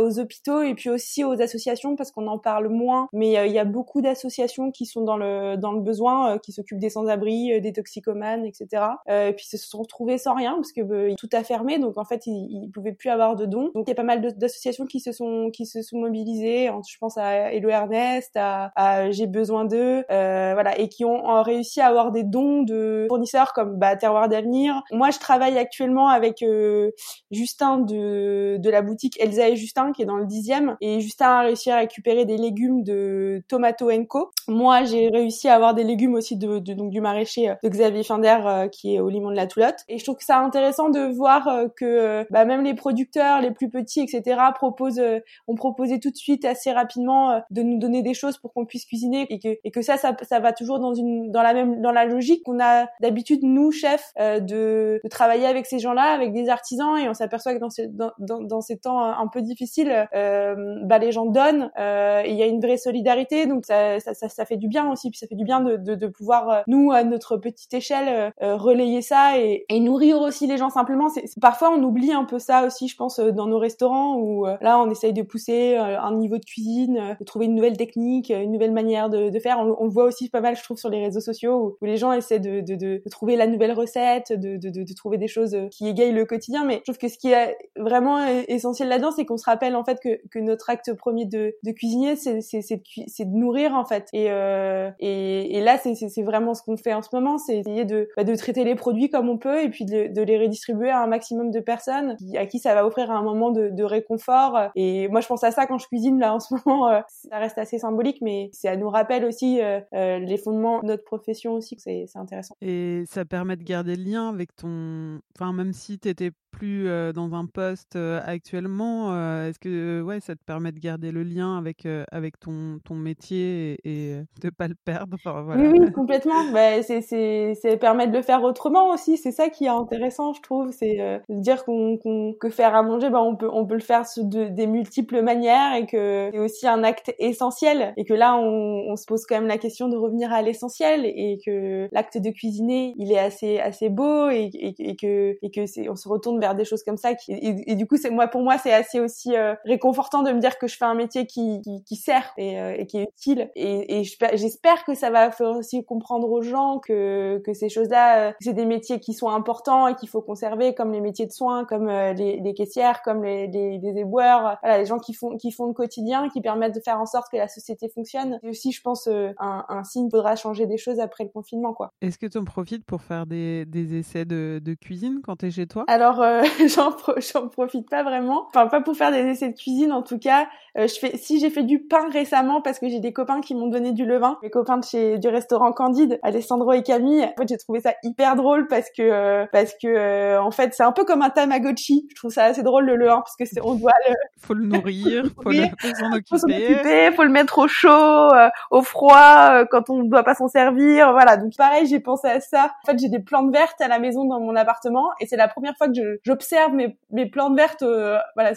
aux 0.00 0.18
hôpitaux 0.18 0.62
et 0.62 0.74
puis 0.74 0.90
aussi 0.90 1.24
aux 1.24 1.40
associations 1.40 1.96
parce 1.96 2.10
qu'on 2.10 2.26
en 2.26 2.38
parle 2.38 2.68
moins. 2.68 3.08
Mais 3.12 3.46
il 3.46 3.52
y 3.52 3.58
a 3.58 3.64
beaucoup 3.64 4.00
d'associations 4.00 4.70
qui 4.70 4.86
sont 4.86 5.02
dans 5.02 5.16
le 5.16 5.56
dans 5.56 5.72
le 5.72 5.80
besoin, 5.80 6.38
qui 6.38 6.52
s'occupent 6.52 6.78
des 6.78 6.90
sans-abri, 6.90 7.60
des 7.60 7.72
toxicomanes, 7.72 8.44
etc. 8.44 8.82
et 9.08 9.32
puis 9.36 9.46
se 9.46 9.56
sont 9.56 9.78
retrouvés 9.78 10.18
sans 10.18 10.34
rien 10.34 10.54
parce 10.54 10.72
que 10.72 11.14
tout 11.14 11.28
a 11.32 11.44
fermé, 11.44 11.78
donc 11.78 11.98
en 11.98 12.04
fait 12.04 12.26
ils, 12.26 12.64
ils 12.64 12.70
pouvaient 12.70 12.92
plus 12.92 13.10
avoir 13.10 13.36
de 13.36 13.46
dons. 13.46 13.70
Donc 13.74 13.84
il 13.86 13.90
y 13.90 13.92
a 13.92 13.96
pas 13.96 14.02
mal 14.02 14.20
d'associations 14.36 14.86
qui 14.86 15.00
se 15.00 15.12
sont 15.12 15.50
qui 15.52 15.66
se 15.66 15.75
sont 15.82 15.98
mobilisés. 15.98 16.70
Je 16.88 16.96
pense 16.98 17.16
à 17.18 17.52
Hello 17.52 17.68
Ernest, 17.68 18.32
à, 18.36 19.10
J'ai 19.10 19.26
besoin 19.26 19.64
d'eux, 19.64 20.04
euh, 20.10 20.52
voilà, 20.54 20.78
et 20.78 20.88
qui 20.88 21.04
ont, 21.04 21.42
réussi 21.42 21.80
à 21.80 21.86
avoir 21.86 22.12
des 22.12 22.22
dons 22.22 22.62
de 22.62 23.06
fournisseurs 23.08 23.52
comme 23.52 23.76
bah, 23.76 23.96
Terroir 23.96 24.28
d'avenir. 24.28 24.82
Moi, 24.90 25.10
je 25.10 25.18
travaille 25.18 25.58
actuellement 25.58 26.08
avec 26.08 26.42
euh, 26.42 26.90
Justin 27.30 27.78
de, 27.78 28.56
de 28.58 28.70
la 28.70 28.82
boutique 28.82 29.20
Elsa 29.20 29.48
et 29.48 29.56
Justin 29.56 29.92
qui 29.92 30.02
est 30.02 30.06
dans 30.06 30.16
le 30.16 30.26
dixième, 30.26 30.76
et 30.80 31.00
Justin 31.00 31.26
a 31.26 31.40
réussi 31.42 31.70
à 31.70 31.76
récupérer 31.76 32.24
des 32.24 32.36
légumes 32.36 32.82
de 32.82 33.42
Tomato 33.48 33.90
Co. 34.08 34.30
Moi, 34.48 34.84
j'ai 34.84 35.08
réussi 35.08 35.48
à 35.48 35.54
avoir 35.54 35.74
des 35.74 35.84
légumes 35.84 36.14
aussi 36.14 36.36
de, 36.36 36.58
donc 36.58 36.90
du 36.90 37.00
maraîcher 37.00 37.50
euh, 37.50 37.54
de 37.62 37.68
Xavier 37.68 38.02
Finder 38.02 38.68
qui 38.72 38.94
est 38.94 39.00
au 39.00 39.08
limon 39.08 39.30
de 39.30 39.36
la 39.36 39.46
Toulotte. 39.46 39.80
Et 39.88 39.98
je 39.98 40.04
trouve 40.04 40.16
que 40.16 40.24
c'est 40.24 40.32
intéressant 40.32 40.88
de 40.88 41.00
voir 41.00 41.48
que 41.76 42.26
bah, 42.30 42.44
même 42.44 42.64
les 42.64 42.74
producteurs 42.74 43.40
les 43.40 43.50
plus 43.50 43.68
petits, 43.68 44.00
etc., 44.00 44.40
proposent, 44.54 45.02
on 45.46 45.54
propose 45.54 45.65
proposer 45.66 46.00
tout 46.00 46.10
de 46.10 46.16
suite 46.16 46.44
assez 46.44 46.72
rapidement 46.72 47.30
euh, 47.30 47.38
de 47.50 47.62
nous 47.62 47.78
donner 47.78 48.02
des 48.02 48.14
choses 48.14 48.38
pour 48.38 48.52
qu'on 48.52 48.66
puisse 48.66 48.84
cuisiner 48.84 49.26
et 49.30 49.38
que 49.38 49.58
et 49.62 49.70
que 49.70 49.82
ça, 49.82 49.96
ça 49.96 50.16
ça 50.22 50.40
va 50.40 50.52
toujours 50.52 50.78
dans 50.78 50.94
une 50.94 51.30
dans 51.30 51.42
la 51.42 51.54
même 51.54 51.80
dans 51.80 51.92
la 51.92 52.04
logique 52.04 52.42
qu'on 52.44 52.60
a 52.60 52.86
d'habitude 53.00 53.40
nous 53.42 53.70
chefs 53.72 54.12
euh, 54.18 54.40
de, 54.40 55.00
de 55.02 55.08
travailler 55.08 55.46
avec 55.46 55.66
ces 55.66 55.78
gens-là 55.78 56.12
avec 56.14 56.32
des 56.32 56.48
artisans 56.48 56.96
et 56.96 57.08
on 57.08 57.14
s'aperçoit 57.14 57.54
que 57.54 57.60
dans 57.60 57.70
ces 57.70 57.88
dans, 57.88 58.12
dans, 58.18 58.60
ces 58.60 58.78
temps 58.78 59.00
un 59.00 59.26
peu 59.28 59.42
difficiles 59.42 60.08
euh, 60.14 60.54
bah 60.84 60.98
les 60.98 61.12
gens 61.12 61.26
donnent 61.26 61.70
euh, 61.78 62.22
il 62.26 62.34
y 62.34 62.42
a 62.42 62.46
une 62.46 62.60
vraie 62.60 62.76
solidarité 62.76 63.46
donc 63.46 63.64
ça, 63.64 64.00
ça, 64.00 64.14
ça, 64.14 64.44
fait 64.44 64.56
du 64.56 64.68
bien 64.68 64.90
aussi 64.90 65.10
puis 65.10 65.18
ça 65.18 65.26
fait 65.26 65.34
du 65.34 65.44
bien 65.44 65.60
de, 65.60 65.76
de, 65.76 65.94
de 65.94 66.06
pouvoir 66.06 66.50
euh, 66.50 66.60
nous 66.66 66.92
à 66.92 67.04
notre 67.04 67.36
petite 67.36 67.72
échelle 67.74 68.32
relayer 68.40 69.02
ça 69.02 69.38
et, 69.38 69.64
et 69.68 69.80
nourrir 69.80 70.20
aussi 70.20 70.46
les 70.46 70.56
gens 70.56 70.70
simplement. 70.70 71.08
C'est 71.08 71.24
parfois 71.40 71.70
on 71.70 71.82
oublie 71.82 72.12
un 72.12 72.24
peu 72.24 72.38
ça 72.38 72.64
aussi 72.66 72.88
je 72.88 72.96
pense 72.96 73.18
dans 73.18 73.46
nos 73.46 73.58
restaurants 73.58 74.16
où 74.16 74.46
là 74.60 74.78
on 74.78 74.90
essaye 74.90 75.12
de 75.12 75.22
pousser 75.22 75.55
euh, 75.56 76.00
un 76.00 76.14
niveau 76.14 76.38
de 76.38 76.44
cuisine, 76.44 76.98
euh, 76.98 77.14
de 77.18 77.24
trouver 77.24 77.46
une 77.46 77.54
nouvelle 77.54 77.76
technique, 77.76 78.30
euh, 78.30 78.42
une 78.42 78.52
nouvelle 78.52 78.72
manière 78.72 79.10
de, 79.10 79.30
de 79.30 79.38
faire. 79.38 79.58
On, 79.58 79.84
le 79.84 79.90
voit 79.90 80.04
aussi 80.04 80.28
pas 80.28 80.40
mal, 80.40 80.56
je 80.56 80.62
trouve, 80.62 80.78
sur 80.78 80.88
les 80.88 81.04
réseaux 81.04 81.20
sociaux 81.20 81.76
où, 81.80 81.84
les 81.86 81.96
gens 81.96 82.12
essaient 82.12 82.40
de, 82.40 82.60
de, 82.60 82.74
de, 82.74 83.02
trouver 83.10 83.36
la 83.36 83.46
nouvelle 83.46 83.72
recette, 83.72 84.32
de, 84.32 84.94
trouver 84.94 85.18
des 85.18 85.28
choses 85.28 85.56
qui 85.70 85.88
égayent 85.88 86.12
le 86.12 86.24
quotidien. 86.24 86.64
Mais 86.64 86.76
je 86.78 86.92
trouve 86.92 86.98
que 86.98 87.08
ce 87.08 87.18
qui 87.18 87.30
est 87.32 87.56
vraiment 87.76 88.24
essentiel 88.48 88.88
là-dedans, 88.88 89.10
c'est 89.12 89.24
qu'on 89.24 89.36
se 89.36 89.44
rappelle 89.44 89.76
en 89.76 89.84
fait 89.84 89.98
que, 90.02 90.20
que 90.30 90.38
notre 90.38 90.70
acte 90.70 90.92
premier 90.94 91.26
de, 91.26 91.54
cuisinier, 91.72 92.16
c'est 92.16 92.34
de, 92.34 93.36
nourrir 93.36 93.74
en 93.74 93.84
fait. 93.84 94.08
Et, 94.12 94.26
euh, 94.30 94.90
et, 94.98 95.56
et 95.56 95.60
là, 95.60 95.78
c'est 95.78 96.22
vraiment 96.22 96.54
ce 96.54 96.62
qu'on 96.62 96.76
fait 96.76 96.94
en 96.94 97.02
ce 97.02 97.08
moment, 97.12 97.38
c'est 97.38 97.58
essayer 97.58 97.84
de, 97.84 98.08
bah, 98.16 98.24
de 98.24 98.34
traiter 98.34 98.64
les 98.64 98.74
produits 98.74 99.10
comme 99.10 99.28
on 99.28 99.38
peut 99.38 99.62
et 99.62 99.68
puis 99.68 99.84
de, 99.84 100.12
de 100.12 100.22
les 100.22 100.38
redistribuer 100.38 100.90
à 100.90 101.02
un 101.02 101.06
maximum 101.06 101.50
de 101.50 101.60
personnes 101.60 102.16
à 102.36 102.46
qui 102.46 102.58
ça 102.58 102.74
va 102.74 102.86
offrir 102.86 103.10
un 103.10 103.22
moment 103.22 103.50
de, 103.50 103.70
de 103.70 103.84
réconfort. 103.84 104.70
Et 104.74 105.08
moi, 105.08 105.20
je 105.20 105.26
pense 105.26 105.44
ça 105.50 105.66
quand 105.66 105.78
je 105.78 105.86
cuisine 105.86 106.18
là 106.18 106.34
en 106.34 106.40
ce 106.40 106.54
moment. 106.66 106.88
Euh, 106.88 107.00
ça 107.08 107.38
reste 107.38 107.58
assez 107.58 107.78
symbolique, 107.78 108.18
mais 108.22 108.50
ça 108.52 108.76
nous 108.76 108.88
rappelle 108.88 109.24
aussi 109.24 109.60
euh, 109.60 109.80
euh, 109.94 110.18
les 110.18 110.38
fondements 110.38 110.80
de 110.80 110.86
notre 110.86 111.04
profession 111.04 111.54
aussi. 111.54 111.76
C'est 111.78 112.06
intéressant. 112.14 112.56
Et 112.60 113.04
ça 113.06 113.24
permet 113.24 113.56
de 113.56 113.64
garder 113.64 113.96
le 113.96 114.04
lien 114.04 114.28
avec 114.28 114.54
ton. 114.56 115.20
Enfin, 115.34 115.52
même 115.52 115.72
si 115.72 115.98
tu 115.98 116.08
étais 116.08 116.30
plus 116.56 116.88
dans 117.14 117.34
un 117.34 117.46
poste 117.46 117.96
actuellement, 118.24 119.12
est-ce 119.44 119.58
que 119.58 120.02
ouais, 120.02 120.20
ça 120.20 120.34
te 120.34 120.42
permet 120.44 120.72
de 120.72 120.78
garder 120.78 121.12
le 121.12 121.22
lien 121.22 121.58
avec 121.58 121.86
avec 122.10 122.38
ton 122.40 122.78
ton 122.84 122.94
métier 122.94 123.78
et, 123.84 124.12
et 124.12 124.22
de 124.42 124.50
pas 124.50 124.68
le 124.68 124.74
perdre? 124.74 125.16
Enfin, 125.16 125.42
voilà. 125.42 125.62
Oui, 125.62 125.78
oui, 125.78 125.92
complètement. 125.92 126.50
bah, 126.52 126.82
c'est 126.82 127.02
c'est 127.02 127.54
ça 127.54 127.76
permet 127.76 128.08
de 128.08 128.16
le 128.16 128.22
faire 128.22 128.42
autrement 128.42 128.90
aussi. 128.90 129.16
C'est 129.16 129.32
ça 129.32 129.48
qui 129.50 129.66
est 129.66 129.68
intéressant, 129.68 130.32
je 130.32 130.40
trouve. 130.40 130.70
C'est 130.72 130.96
de 131.28 131.40
dire 131.40 131.64
qu'on 131.64 131.98
que 132.40 132.48
faire 132.48 132.74
à 132.74 132.82
manger, 132.82 133.10
bah, 133.10 133.22
on 133.22 133.36
peut 133.36 133.50
on 133.52 133.66
peut 133.66 133.74
le 133.74 133.80
faire 133.80 134.04
de 134.16 134.48
des 134.48 134.66
multiples 134.66 135.22
manières 135.22 135.74
et 135.74 135.86
que 135.86 136.30
c'est 136.32 136.38
aussi 136.38 136.66
un 136.66 136.82
acte 136.84 137.14
essentiel 137.18 137.92
et 137.96 138.04
que 138.04 138.14
là 138.14 138.36
on, 138.36 138.90
on 138.90 138.96
se 138.96 139.04
pose 139.06 139.24
quand 139.26 139.36
même 139.36 139.48
la 139.48 139.58
question 139.58 139.88
de 139.88 139.96
revenir 139.96 140.32
à 140.32 140.42
l'essentiel 140.42 141.04
et 141.04 141.38
que 141.44 141.88
l'acte 141.92 142.18
de 142.18 142.30
cuisiner 142.30 142.94
il 142.96 143.12
est 143.12 143.18
assez 143.18 143.58
assez 143.58 143.88
beau 143.88 144.30
et, 144.30 144.50
et, 144.54 144.74
et 144.78 144.96
que 144.96 145.36
et 145.42 145.50
que 145.50 145.66
c'est 145.66 145.88
on 145.88 145.96
se 145.96 146.08
retourne 146.08 146.40
vers 146.40 146.45
vers 146.46 146.54
des 146.54 146.64
choses 146.64 146.82
comme 146.82 146.96
ça. 146.96 147.14
Qui, 147.14 147.32
et, 147.32 147.74
du 147.74 147.86
coup, 147.86 147.96
c'est 147.96 148.10
moi 148.10 148.28
pour 148.28 148.42
moi, 148.42 148.58
c'est 148.58 148.72
assez 148.72 149.00
aussi 149.00 149.34
réconfortant 149.64 150.22
de 150.22 150.32
me 150.32 150.40
dire 150.40 150.58
que 150.58 150.66
je 150.66 150.76
fais 150.76 150.84
un 150.84 150.94
métier 150.94 151.26
qui, 151.26 151.60
qui, 151.62 151.84
qui 151.84 151.96
sert 151.96 152.32
et, 152.36 152.56
et, 152.80 152.86
qui 152.86 152.98
est 152.98 153.08
utile. 153.16 153.50
Et, 153.54 154.00
et 154.00 154.04
j'espère 154.34 154.84
que 154.84 154.94
ça 154.94 155.10
va 155.10 155.30
faire 155.30 155.56
aussi 155.56 155.84
comprendre 155.84 156.30
aux 156.30 156.42
gens 156.42 156.78
que 156.78 157.40
que 157.44 157.52
ces 157.52 157.68
choses-là, 157.68 158.34
c'est 158.40 158.52
des 158.52 158.66
métiers 158.66 159.00
qui 159.00 159.12
sont 159.12 159.28
importants 159.28 159.88
et 159.88 159.94
qu'il 159.94 160.08
faut 160.08 160.22
conserver, 160.22 160.74
comme 160.74 160.92
les 160.92 161.00
métiers 161.00 161.26
de 161.26 161.32
soins, 161.32 161.64
comme 161.64 161.88
les, 161.88 162.40
les 162.40 162.54
caissières, 162.54 163.02
comme 163.02 163.24
les, 163.24 163.46
les, 163.48 163.78
les 163.78 163.98
éboueurs, 163.98 164.58
voilà, 164.62 164.78
les 164.78 164.86
gens 164.86 164.98
qui 164.98 165.14
font 165.14 165.36
qui 165.36 165.50
font 165.50 165.66
le 165.66 165.72
quotidien, 165.72 166.28
qui 166.28 166.40
permettent 166.40 166.74
de 166.74 166.80
faire 166.80 167.00
en 167.00 167.06
sorte 167.06 167.26
que 167.30 167.36
la 167.36 167.48
société 167.48 167.88
fonctionne. 167.88 168.38
Et 168.42 168.50
aussi, 168.50 168.72
je 168.72 168.80
pense, 168.80 169.08
un, 169.08 169.64
un 169.68 169.84
signe 169.84 170.08
faudra 170.10 170.36
changer 170.36 170.66
des 170.66 170.78
choses 170.78 171.00
après 171.00 171.24
le 171.24 171.30
confinement, 171.30 171.74
quoi. 171.74 171.92
Est-ce 172.00 172.18
que 172.18 172.26
tu 172.26 172.38
en 172.38 172.44
profites 172.44 172.84
pour 172.84 173.02
faire 173.02 173.26
des, 173.26 173.64
des 173.66 173.98
essais 173.98 174.24
de, 174.24 174.60
de 174.62 174.74
cuisine 174.74 175.20
quand 175.22 175.36
tu 175.36 175.46
es 175.46 175.50
chez 175.50 175.66
toi? 175.66 175.84
Alors, 175.88 176.20
euh, 176.20 176.35
j'en, 176.66 176.94
j'en 177.18 177.48
profite 177.48 177.88
pas 177.88 178.02
vraiment. 178.02 178.46
Enfin, 178.48 178.66
pas 178.66 178.80
pour 178.80 178.96
faire 178.96 179.12
des 179.12 179.18
essais 179.18 179.50
de 179.50 179.56
cuisine, 179.56 179.92
en 179.92 180.02
tout 180.02 180.18
cas. 180.18 180.46
Euh, 180.78 180.86
je 180.86 180.98
fais, 180.98 181.16
si 181.16 181.40
j'ai 181.40 181.48
fait 181.48 181.62
du 181.62 181.78
pain 181.78 182.08
récemment 182.10 182.60
parce 182.60 182.78
que 182.78 182.88
j'ai 182.88 183.00
des 183.00 183.12
copains 183.12 183.40
qui 183.40 183.54
m'ont 183.54 183.68
donné 183.68 183.92
du 183.92 184.04
levain, 184.04 184.38
mes 184.42 184.50
copains 184.50 184.76
de 184.76 184.84
chez 184.84 185.18
du 185.18 185.28
restaurant 185.28 185.72
Candide, 185.72 186.18
Alessandro 186.22 186.72
et 186.72 186.82
Camille. 186.82 187.22
En 187.22 187.40
fait, 187.40 187.48
j'ai 187.48 187.56
trouvé 187.56 187.80
ça 187.80 187.94
hyper 188.02 188.36
drôle 188.36 188.66
parce 188.68 188.90
que 188.90 189.02
euh, 189.02 189.46
parce 189.52 189.72
que 189.82 190.38
en 190.38 190.50
fait, 190.50 190.74
c'est 190.74 190.82
un 190.82 190.92
peu 190.92 191.04
comme 191.04 191.22
un 191.22 191.30
Tamagotchi. 191.30 192.06
Je 192.10 192.14
trouve 192.14 192.30
ça 192.30 192.44
assez 192.44 192.62
drôle 192.62 192.84
le 192.84 192.96
levain 192.96 193.16
parce 193.16 193.36
que 193.36 193.46
c'est 193.46 193.60
on 193.62 193.74
doit 193.74 193.92
le 194.08 194.14
faut 194.38 194.54
le 194.54 194.66
nourrir, 194.66 195.24
faut, 195.42 195.50
le, 195.50 195.64
s'en 195.94 196.12
occuper. 196.12 196.24
Faut 196.28 196.38
s'en 196.38 196.48
occuper, 196.48 197.12
faut 197.12 197.24
le 197.24 197.30
mettre 197.30 197.58
au 197.58 197.68
chaud, 197.68 198.32
au 198.70 198.82
froid 198.82 199.64
quand 199.70 199.88
on 199.88 200.02
ne 200.02 200.10
doit 200.10 200.24
pas 200.24 200.34
s'en 200.34 200.48
servir. 200.48 201.12
Voilà, 201.12 201.38
donc 201.38 201.56
pareil, 201.56 201.86
j'ai 201.86 202.00
pensé 202.00 202.28
à 202.28 202.40
ça. 202.40 202.72
En 202.84 202.86
fait, 202.86 202.98
j'ai 202.98 203.08
des 203.08 203.18
plantes 203.20 203.50
vertes 203.50 203.80
à 203.80 203.88
la 203.88 203.98
maison 203.98 204.26
dans 204.26 204.40
mon 204.40 204.54
appartement 204.56 205.08
et 205.20 205.26
c'est 205.26 205.36
la 205.36 205.48
première 205.48 205.76
fois 205.76 205.88
que 205.88 206.20
j'observe 206.26 206.74
mes, 206.74 206.98
mes 207.12 207.30
plantes 207.30 207.56
vertes, 207.56 207.82
euh, 207.82 208.18
voilà, 208.34 208.52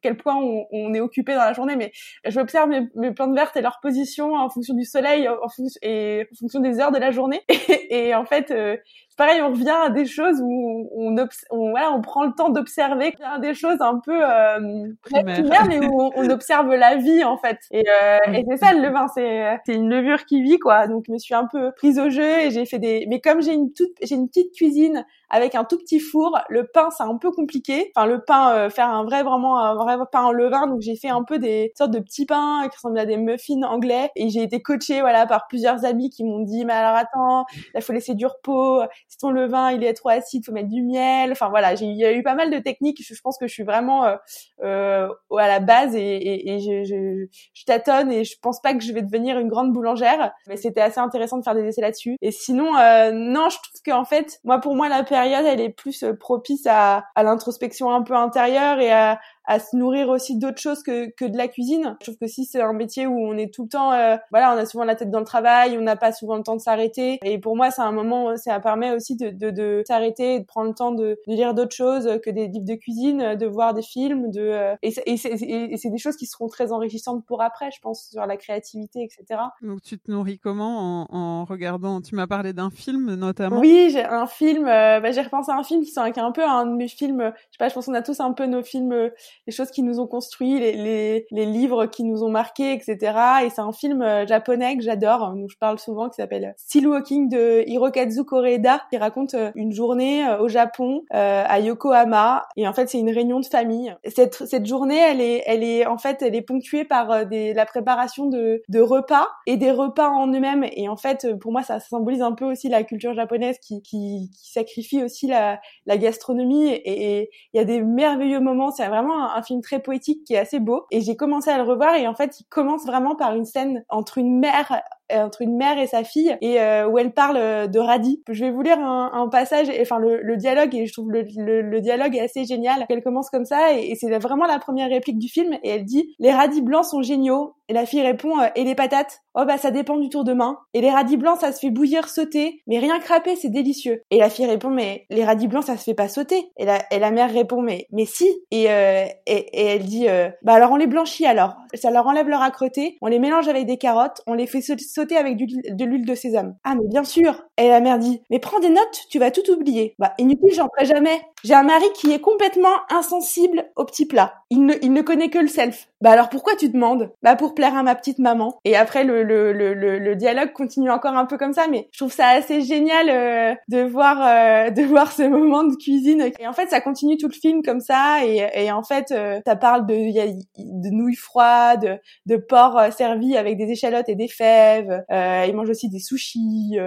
quel 0.00 0.16
point 0.16 0.36
on, 0.36 0.94
est 0.94 1.00
occupé 1.00 1.34
dans 1.34 1.44
la 1.44 1.52
journée, 1.52 1.76
mais 1.76 1.92
j'observe 2.24 2.70
mes, 2.70 2.88
mes, 2.94 3.12
plantes 3.12 3.34
vertes 3.34 3.56
et 3.58 3.60
leur 3.60 3.78
position 3.82 4.34
en 4.34 4.48
fonction 4.48 4.74
du 4.74 4.84
soleil 4.84 5.28
en 5.28 5.48
fonction, 5.48 5.78
et 5.82 6.26
en 6.32 6.36
fonction 6.36 6.60
des 6.60 6.80
heures 6.80 6.92
de 6.92 6.98
la 6.98 7.10
journée. 7.10 7.42
Et, 7.68 8.08
et 8.08 8.14
en 8.14 8.24
fait, 8.24 8.50
euh, 8.50 8.76
pareil, 9.20 9.42
on 9.42 9.50
revient 9.50 9.68
à 9.68 9.90
des 9.90 10.06
choses 10.06 10.40
où 10.40 10.88
on, 10.96 11.14
on, 11.50 11.70
voilà, 11.70 11.92
on 11.92 12.00
prend 12.00 12.24
le 12.24 12.32
temps 12.32 12.48
d'observer, 12.48 13.14
des 13.42 13.52
choses 13.52 13.76
un 13.80 14.00
peu 14.02 14.18
euh, 14.18 14.88
primaires, 15.02 15.66
mais 15.68 15.84
où 15.84 16.10
on, 16.16 16.30
observe 16.30 16.72
la 16.74 16.96
vie 16.96 17.22
en 17.22 17.36
fait. 17.36 17.58
Et, 17.70 17.84
euh, 17.86 18.32
et 18.32 18.46
c'est 18.48 18.56
ça 18.56 18.72
le 18.72 18.80
levain, 18.80 19.08
c'est 19.14 19.58
c'est 19.66 19.74
une 19.74 19.90
levure 19.90 20.24
qui 20.24 20.42
vit 20.42 20.58
quoi. 20.58 20.86
Donc 20.86 21.04
je 21.06 21.12
me 21.12 21.18
suis 21.18 21.34
un 21.34 21.44
peu 21.44 21.70
prise 21.72 21.98
au 21.98 22.08
jeu 22.08 22.38
et 22.40 22.50
j'ai 22.50 22.64
fait 22.64 22.78
des. 22.78 23.04
Mais 23.10 23.20
comme 23.20 23.42
j'ai 23.42 23.52
une 23.52 23.74
toute, 23.74 23.92
j'ai 24.00 24.14
une 24.14 24.28
petite 24.28 24.54
cuisine 24.54 25.04
avec 25.30 25.54
un 25.54 25.64
tout 25.64 25.78
petit 25.78 26.00
four. 26.00 26.38
Le 26.48 26.66
pain, 26.66 26.90
c'est 26.90 27.04
un 27.04 27.16
peu 27.16 27.30
compliqué. 27.30 27.92
Enfin, 27.94 28.06
le 28.06 28.22
pain, 28.22 28.52
euh, 28.52 28.70
faire 28.70 28.88
un 28.88 29.04
vrai, 29.04 29.22
vraiment 29.22 29.58
un 29.58 29.74
vrai 29.76 29.96
pain 30.10 30.22
en 30.22 30.32
levain. 30.32 30.66
Donc, 30.66 30.80
j'ai 30.80 30.96
fait 30.96 31.08
un 31.08 31.22
peu 31.22 31.38
des 31.38 31.72
sortes 31.78 31.92
de 31.92 32.00
petits 32.00 32.26
pains 32.26 32.68
qui 32.68 32.76
ressemblent 32.76 32.98
à 32.98 33.06
des 33.06 33.16
muffins 33.16 33.62
anglais. 33.62 34.10
Et 34.16 34.28
j'ai 34.28 34.42
été 34.42 34.60
coachée, 34.60 35.00
voilà, 35.00 35.26
par 35.26 35.46
plusieurs 35.48 35.84
amis 35.84 36.10
qui 36.10 36.24
m'ont 36.24 36.40
dit, 36.40 36.64
mais 36.64 36.72
alors 36.72 36.96
attends, 36.96 37.46
il 37.74 37.80
faut 37.80 37.92
laisser 37.92 38.14
du 38.14 38.26
repos. 38.26 38.82
Si 39.10 39.18
ton 39.18 39.30
levain, 39.32 39.72
il 39.72 39.82
est 39.82 39.92
trop 39.92 40.10
acide, 40.10 40.46
faut 40.46 40.52
mettre 40.52 40.68
du 40.68 40.82
miel. 40.82 41.32
Enfin, 41.32 41.48
voilà, 41.48 41.74
il 41.74 41.96
y 41.96 42.04
a 42.04 42.12
eu 42.12 42.22
pas 42.22 42.36
mal 42.36 42.48
de 42.52 42.60
techniques. 42.60 43.02
Je, 43.04 43.20
pense 43.20 43.38
que 43.38 43.48
je 43.48 43.52
suis 43.52 43.64
vraiment 43.64 44.04
euh, 44.04 44.16
euh, 44.62 45.08
à 45.36 45.48
la 45.48 45.58
base 45.58 45.96
et, 45.96 45.98
et, 45.98 46.54
et 46.54 46.60
je, 46.60 46.84
je, 46.84 47.26
je, 47.52 47.64
tâtonne 47.64 48.12
et 48.12 48.22
je 48.22 48.36
pense 48.40 48.60
pas 48.60 48.72
que 48.72 48.84
je 48.84 48.92
vais 48.92 49.02
devenir 49.02 49.36
une 49.40 49.48
grande 49.48 49.72
boulangère. 49.72 50.32
Mais 50.46 50.56
c'était 50.56 50.80
assez 50.80 51.00
intéressant 51.00 51.38
de 51.38 51.42
faire 51.42 51.56
des 51.56 51.64
essais 51.64 51.80
là-dessus. 51.80 52.16
Et 52.22 52.30
sinon, 52.30 52.76
euh, 52.76 53.10
non, 53.12 53.48
je 53.48 53.56
trouve 53.56 53.82
qu'en 53.84 54.04
fait, 54.04 54.38
moi, 54.44 54.60
pour 54.60 54.76
moi, 54.76 54.88
la 54.88 55.02
période, 55.02 55.44
elle 55.44 55.60
est 55.60 55.70
plus 55.70 56.04
euh, 56.04 56.14
propice 56.14 56.66
à, 56.68 57.04
à 57.16 57.24
l'introspection 57.24 57.90
un 57.90 58.02
peu 58.02 58.14
intérieure 58.14 58.78
et 58.78 58.92
à, 58.92 59.18
à 59.44 59.58
se 59.58 59.76
nourrir 59.76 60.08
aussi 60.08 60.36
d'autres 60.38 60.60
choses 60.60 60.82
que, 60.82 61.10
que 61.10 61.24
de 61.24 61.36
la 61.36 61.48
cuisine. 61.48 61.96
Je 62.00 62.06
trouve 62.06 62.18
que 62.18 62.26
si 62.26 62.44
c'est 62.44 62.60
un 62.60 62.72
métier 62.72 63.06
où 63.06 63.18
on 63.18 63.36
est 63.36 63.52
tout 63.52 63.64
le 63.64 63.68
temps, 63.68 63.92
euh, 63.92 64.16
voilà, 64.30 64.54
on 64.54 64.58
a 64.58 64.66
souvent 64.66 64.84
la 64.84 64.94
tête 64.94 65.10
dans 65.10 65.18
le 65.18 65.24
travail, 65.24 65.76
on 65.78 65.82
n'a 65.82 65.96
pas 65.96 66.12
souvent 66.12 66.36
le 66.36 66.42
temps 66.42 66.56
de 66.56 66.60
s'arrêter. 66.60 67.18
Et 67.24 67.38
pour 67.38 67.56
moi, 67.56 67.70
c'est 67.70 67.82
un 67.82 67.92
moment, 67.92 68.36
ça 68.36 68.60
permet 68.60 68.92
aussi 68.92 69.16
de, 69.16 69.30
de, 69.30 69.50
de 69.50 69.82
s'arrêter, 69.86 70.40
de 70.40 70.44
prendre 70.44 70.68
le 70.68 70.74
temps 70.74 70.92
de, 70.92 71.18
de, 71.26 71.34
lire 71.34 71.54
d'autres 71.54 71.74
choses 71.74 72.20
que 72.24 72.30
des 72.30 72.48
livres 72.48 72.66
de 72.66 72.74
cuisine, 72.74 73.34
de 73.36 73.46
voir 73.46 73.74
des 73.74 73.82
films, 73.82 74.30
de 74.30 74.40
euh, 74.40 74.76
et 74.82 74.90
c'est 75.16 75.90
des 75.90 75.98
choses 75.98 76.16
qui 76.16 76.26
seront 76.26 76.48
très 76.48 76.72
enrichissantes 76.72 77.24
pour 77.26 77.42
après, 77.42 77.70
je 77.70 77.80
pense, 77.80 78.08
sur 78.10 78.26
la 78.26 78.36
créativité, 78.36 79.02
etc. 79.02 79.40
Donc 79.62 79.82
tu 79.82 79.98
te 79.98 80.10
nourris 80.10 80.38
comment 80.38 81.06
en, 81.10 81.16
en 81.16 81.44
regardant? 81.44 82.00
Tu 82.00 82.14
m'as 82.14 82.26
parlé 82.26 82.52
d'un 82.52 82.70
film 82.70 83.14
notamment. 83.14 83.58
Oui, 83.58 83.90
j'ai 83.92 84.04
un 84.04 84.26
film. 84.26 84.66
Euh, 84.66 85.00
bah, 85.00 85.12
j'ai 85.12 85.22
repensé 85.22 85.50
à 85.50 85.56
un 85.56 85.62
film 85.62 85.82
qui 85.82 85.90
est 85.90 86.18
un 86.18 86.32
peu 86.32 86.44
un 86.44 86.66
de 86.66 86.74
mes 86.74 86.88
films. 86.88 87.32
Je 87.34 87.40
sais 87.40 87.58
pas, 87.58 87.68
je 87.68 87.74
pense 87.74 87.86
qu'on 87.86 87.94
a 87.94 88.02
tous 88.02 88.20
un 88.20 88.32
peu 88.32 88.46
nos 88.46 88.62
films 88.62 89.10
les 89.46 89.52
choses 89.52 89.70
qui 89.70 89.82
nous 89.82 90.00
ont 90.00 90.06
construit, 90.06 90.58
les, 90.58 90.72
les, 90.72 91.26
les 91.30 91.46
livres 91.46 91.86
qui 91.86 92.04
nous 92.04 92.22
ont 92.22 92.30
marqués, 92.30 92.72
etc. 92.72 92.96
Et 93.44 93.50
c'est 93.50 93.60
un 93.60 93.72
film 93.72 94.02
euh, 94.02 94.26
japonais 94.26 94.76
que 94.76 94.82
j'adore, 94.82 95.32
dont 95.34 95.48
je 95.48 95.56
parle 95.58 95.78
souvent, 95.78 96.08
qui 96.08 96.16
s'appelle 96.16 96.54
Still 96.56 96.88
Walking 96.88 97.28
de 97.28 97.64
Hirokazu 97.66 98.24
Koreeda, 98.24 98.82
qui 98.90 98.96
raconte 98.96 99.34
euh, 99.34 99.50
une 99.54 99.72
journée 99.72 100.26
euh, 100.26 100.40
au 100.40 100.48
Japon, 100.48 101.02
à 101.10 101.60
Yokohama. 101.60 102.46
Et 102.56 102.66
en 102.66 102.72
fait, 102.72 102.88
c'est 102.88 102.98
une 102.98 103.10
réunion 103.10 103.40
de 103.40 103.46
famille. 103.46 103.94
Cette, 104.04 104.46
cette 104.46 104.66
journée, 104.66 104.98
elle 104.98 105.20
est, 105.20 105.42
elle 105.46 105.62
est, 105.62 105.86
en 105.86 105.98
fait, 105.98 106.22
elle 106.22 106.34
est 106.34 106.42
ponctuée 106.42 106.84
par 106.84 107.26
des, 107.26 107.52
la 107.54 107.66
préparation 107.66 108.26
de, 108.26 108.62
de 108.68 108.80
repas 108.80 109.28
et 109.46 109.56
des 109.56 109.70
repas 109.70 110.08
en 110.08 110.28
eux-mêmes. 110.28 110.64
Et 110.72 110.88
en 110.88 110.96
fait, 110.96 111.38
pour 111.40 111.52
moi, 111.52 111.62
ça, 111.62 111.80
symbolise 111.80 112.22
un 112.22 112.32
peu 112.32 112.44
aussi 112.44 112.68
la 112.68 112.82
culture 112.84 113.14
japonaise 113.14 113.58
qui, 113.58 113.82
qui, 113.82 114.30
qui 114.32 114.52
sacrifie 114.52 115.02
aussi 115.02 115.26
la, 115.26 115.60
la 115.86 115.96
gastronomie. 115.96 116.70
Et 116.70 117.30
il 117.52 117.56
y 117.56 117.60
a 117.60 117.64
des 117.64 117.82
merveilleux 117.82 118.40
moments. 118.40 118.70
C'est 118.70 118.86
vraiment 118.88 119.19
un, 119.22 119.42
film 119.42 119.60
très 119.60 119.80
poétique 119.80 120.24
qui 120.24 120.34
est 120.34 120.38
assez 120.38 120.60
beau. 120.60 120.86
Et 120.90 121.00
j'ai 121.00 121.16
commencé 121.16 121.50
à 121.50 121.58
le 121.58 121.64
revoir 121.64 121.94
et 121.94 122.06
en 122.06 122.14
fait, 122.14 122.40
il 122.40 122.44
commence 122.44 122.86
vraiment 122.86 123.16
par 123.16 123.34
une 123.34 123.44
scène 123.44 123.84
entre 123.88 124.18
une 124.18 124.38
mère 124.38 124.82
entre 125.12 125.42
une 125.42 125.56
mère 125.56 125.78
et 125.78 125.86
sa 125.86 126.04
fille 126.04 126.36
et 126.40 126.60
euh, 126.60 126.88
où 126.88 126.98
elle 126.98 127.12
parle 127.12 127.36
euh, 127.36 127.66
de 127.66 127.78
radis. 127.78 128.22
Je 128.28 128.44
vais 128.44 128.50
vous 128.50 128.62
lire 128.62 128.78
un, 128.78 129.10
un 129.12 129.28
passage, 129.28 129.68
enfin 129.80 129.98
le, 129.98 130.20
le, 130.22 130.36
dialogue 130.36 130.74
et 130.74 130.86
je 130.86 130.92
trouve 130.92 131.10
le, 131.10 131.22
le, 131.62 131.80
dialogue 131.80 132.16
est 132.16 132.20
assez 132.20 132.44
génial. 132.44 132.86
Elle 132.88 133.02
commence 133.02 133.30
comme 133.30 133.44
ça 133.44 133.72
et, 133.72 133.94
c'est 133.94 134.18
vraiment 134.18 134.46
la 134.46 134.58
première 134.58 134.88
réplique 134.88 135.18
du 135.18 135.28
film 135.28 135.54
et 135.62 135.70
elle 135.70 135.84
dit 135.84 136.14
les 136.18 136.32
radis 136.32 136.62
blancs 136.62 136.84
sont 136.84 137.02
géniaux 137.02 137.54
et 137.68 137.72
la 137.72 137.86
fille 137.86 138.02
répond 138.02 138.34
et 138.54 138.64
les 138.64 138.74
patates? 138.74 139.20
Oh 139.34 139.44
bah 139.46 139.58
ça 139.58 139.70
dépend 139.70 139.96
du 139.96 140.08
tour 140.08 140.24
de 140.24 140.32
main. 140.32 140.58
Et 140.74 140.80
les 140.80 140.90
radis 140.90 141.16
blancs 141.16 141.38
ça 141.40 141.52
se 141.52 141.60
fait 141.60 141.70
bouillir, 141.70 142.08
sauter, 142.08 142.62
mais 142.66 142.78
rien 142.78 142.98
crapé 142.98 143.36
c'est 143.36 143.48
délicieux. 143.48 144.02
Et 144.10 144.18
la 144.18 144.30
fille 144.30 144.46
répond 144.46 144.70
mais 144.70 145.06
les 145.10 145.24
radis 145.24 145.48
blancs 145.48 145.64
ça 145.64 145.76
se 145.76 145.84
fait 145.84 145.94
pas 145.94 146.08
sauter. 146.08 146.50
Et 146.56 146.64
la, 146.64 146.78
et 146.90 146.98
la 146.98 147.10
mère 147.10 147.32
répond 147.32 147.62
mais 147.62 147.86
mais 147.92 148.06
si. 148.06 148.28
Et, 148.50 148.64
et, 148.64 149.16
et, 149.26 149.66
elle 149.66 149.84
dit 149.84 150.06
bah 150.42 150.54
alors 150.54 150.72
on 150.72 150.76
les 150.76 150.86
blanchit 150.86 151.26
alors. 151.26 151.56
Ça 151.74 151.90
leur 151.90 152.06
enlève 152.06 152.28
leur 152.28 152.42
âcreté, 152.42 152.98
on 153.00 153.06
les 153.06 153.20
mélange 153.20 153.46
avec 153.48 153.66
des 153.66 153.76
carottes, 153.76 154.22
on 154.26 154.34
les 154.34 154.46
fait 154.46 154.60
sauter 154.60 154.99
avec 155.16 155.36
de 155.36 155.84
l'huile 155.84 156.06
de 156.06 156.14
sésame. 156.14 156.56
Ah 156.64 156.74
mais 156.74 156.86
bien 156.88 157.04
sûr. 157.04 157.44
Et 157.58 157.68
la 157.68 157.80
mère 157.80 157.98
dit, 157.98 158.22
mais 158.30 158.38
prends 158.38 158.60
des 158.60 158.68
notes, 158.70 159.06
tu 159.10 159.18
vas 159.18 159.30
tout 159.30 159.48
oublier. 159.50 159.94
Bah 159.98 160.14
inutile, 160.18 160.50
j'en 160.54 160.68
ferai 160.76 160.86
jamais. 160.86 161.20
J'ai 161.44 161.54
un 161.54 161.62
mari 161.62 161.86
qui 161.94 162.12
est 162.12 162.20
complètement 162.20 162.74
insensible 162.90 163.64
aux 163.76 163.84
petits 163.84 164.06
plats. 164.06 164.34
Il 164.50 164.66
ne, 164.66 164.74
il 164.82 164.92
ne 164.92 165.02
connaît 165.02 165.30
que 165.30 165.38
le 165.38 165.48
self. 165.48 165.88
Bah 166.00 166.10
alors 166.10 166.28
pourquoi 166.28 166.56
tu 166.56 166.68
demandes? 166.68 167.12
Bah 167.22 167.36
pour 167.36 167.54
plaire 167.54 167.76
à 167.76 167.82
ma 167.82 167.94
petite 167.94 168.18
maman. 168.18 168.58
Et 168.64 168.76
après 168.76 169.04
le, 169.04 169.22
le, 169.22 169.52
le, 169.52 169.74
le, 169.74 170.16
dialogue 170.16 170.52
continue 170.52 170.90
encore 170.90 171.14
un 171.14 171.26
peu 171.26 171.36
comme 171.36 171.52
ça, 171.52 171.66
mais 171.70 171.88
je 171.92 171.98
trouve 171.98 172.12
ça 172.12 172.28
assez 172.28 172.62
génial 172.62 173.08
euh, 173.10 173.54
de 173.68 173.82
voir 173.82 174.18
euh, 174.20 174.70
de 174.70 174.82
voir 174.82 175.12
ce 175.12 175.22
moment 175.22 175.62
de 175.64 175.76
cuisine. 175.76 176.30
Et 176.38 176.46
en 176.46 176.52
fait 176.52 176.68
ça 176.68 176.80
continue 176.80 177.16
tout 177.16 177.28
le 177.28 177.34
film 177.34 177.62
comme 177.62 177.80
ça. 177.80 178.24
Et, 178.24 178.48
et 178.54 178.72
en 178.72 178.82
fait 178.82 179.12
euh, 179.12 179.40
ça 179.46 179.56
parle 179.56 179.86
de, 179.86 179.94
y 179.94 180.20
a, 180.20 180.26
de 180.26 180.90
nouilles 180.90 181.16
froides, 181.16 182.00
de 182.26 182.36
porc 182.36 182.92
servi 182.92 183.36
avec 183.36 183.56
des 183.58 183.70
échalotes 183.70 184.08
et 184.08 184.14
des 184.14 184.28
fèves. 184.28 185.04
ils 185.10 185.54
mangent 185.54 185.70
aussi 185.70 185.88
des 185.90 186.00
sushis, 186.00 186.78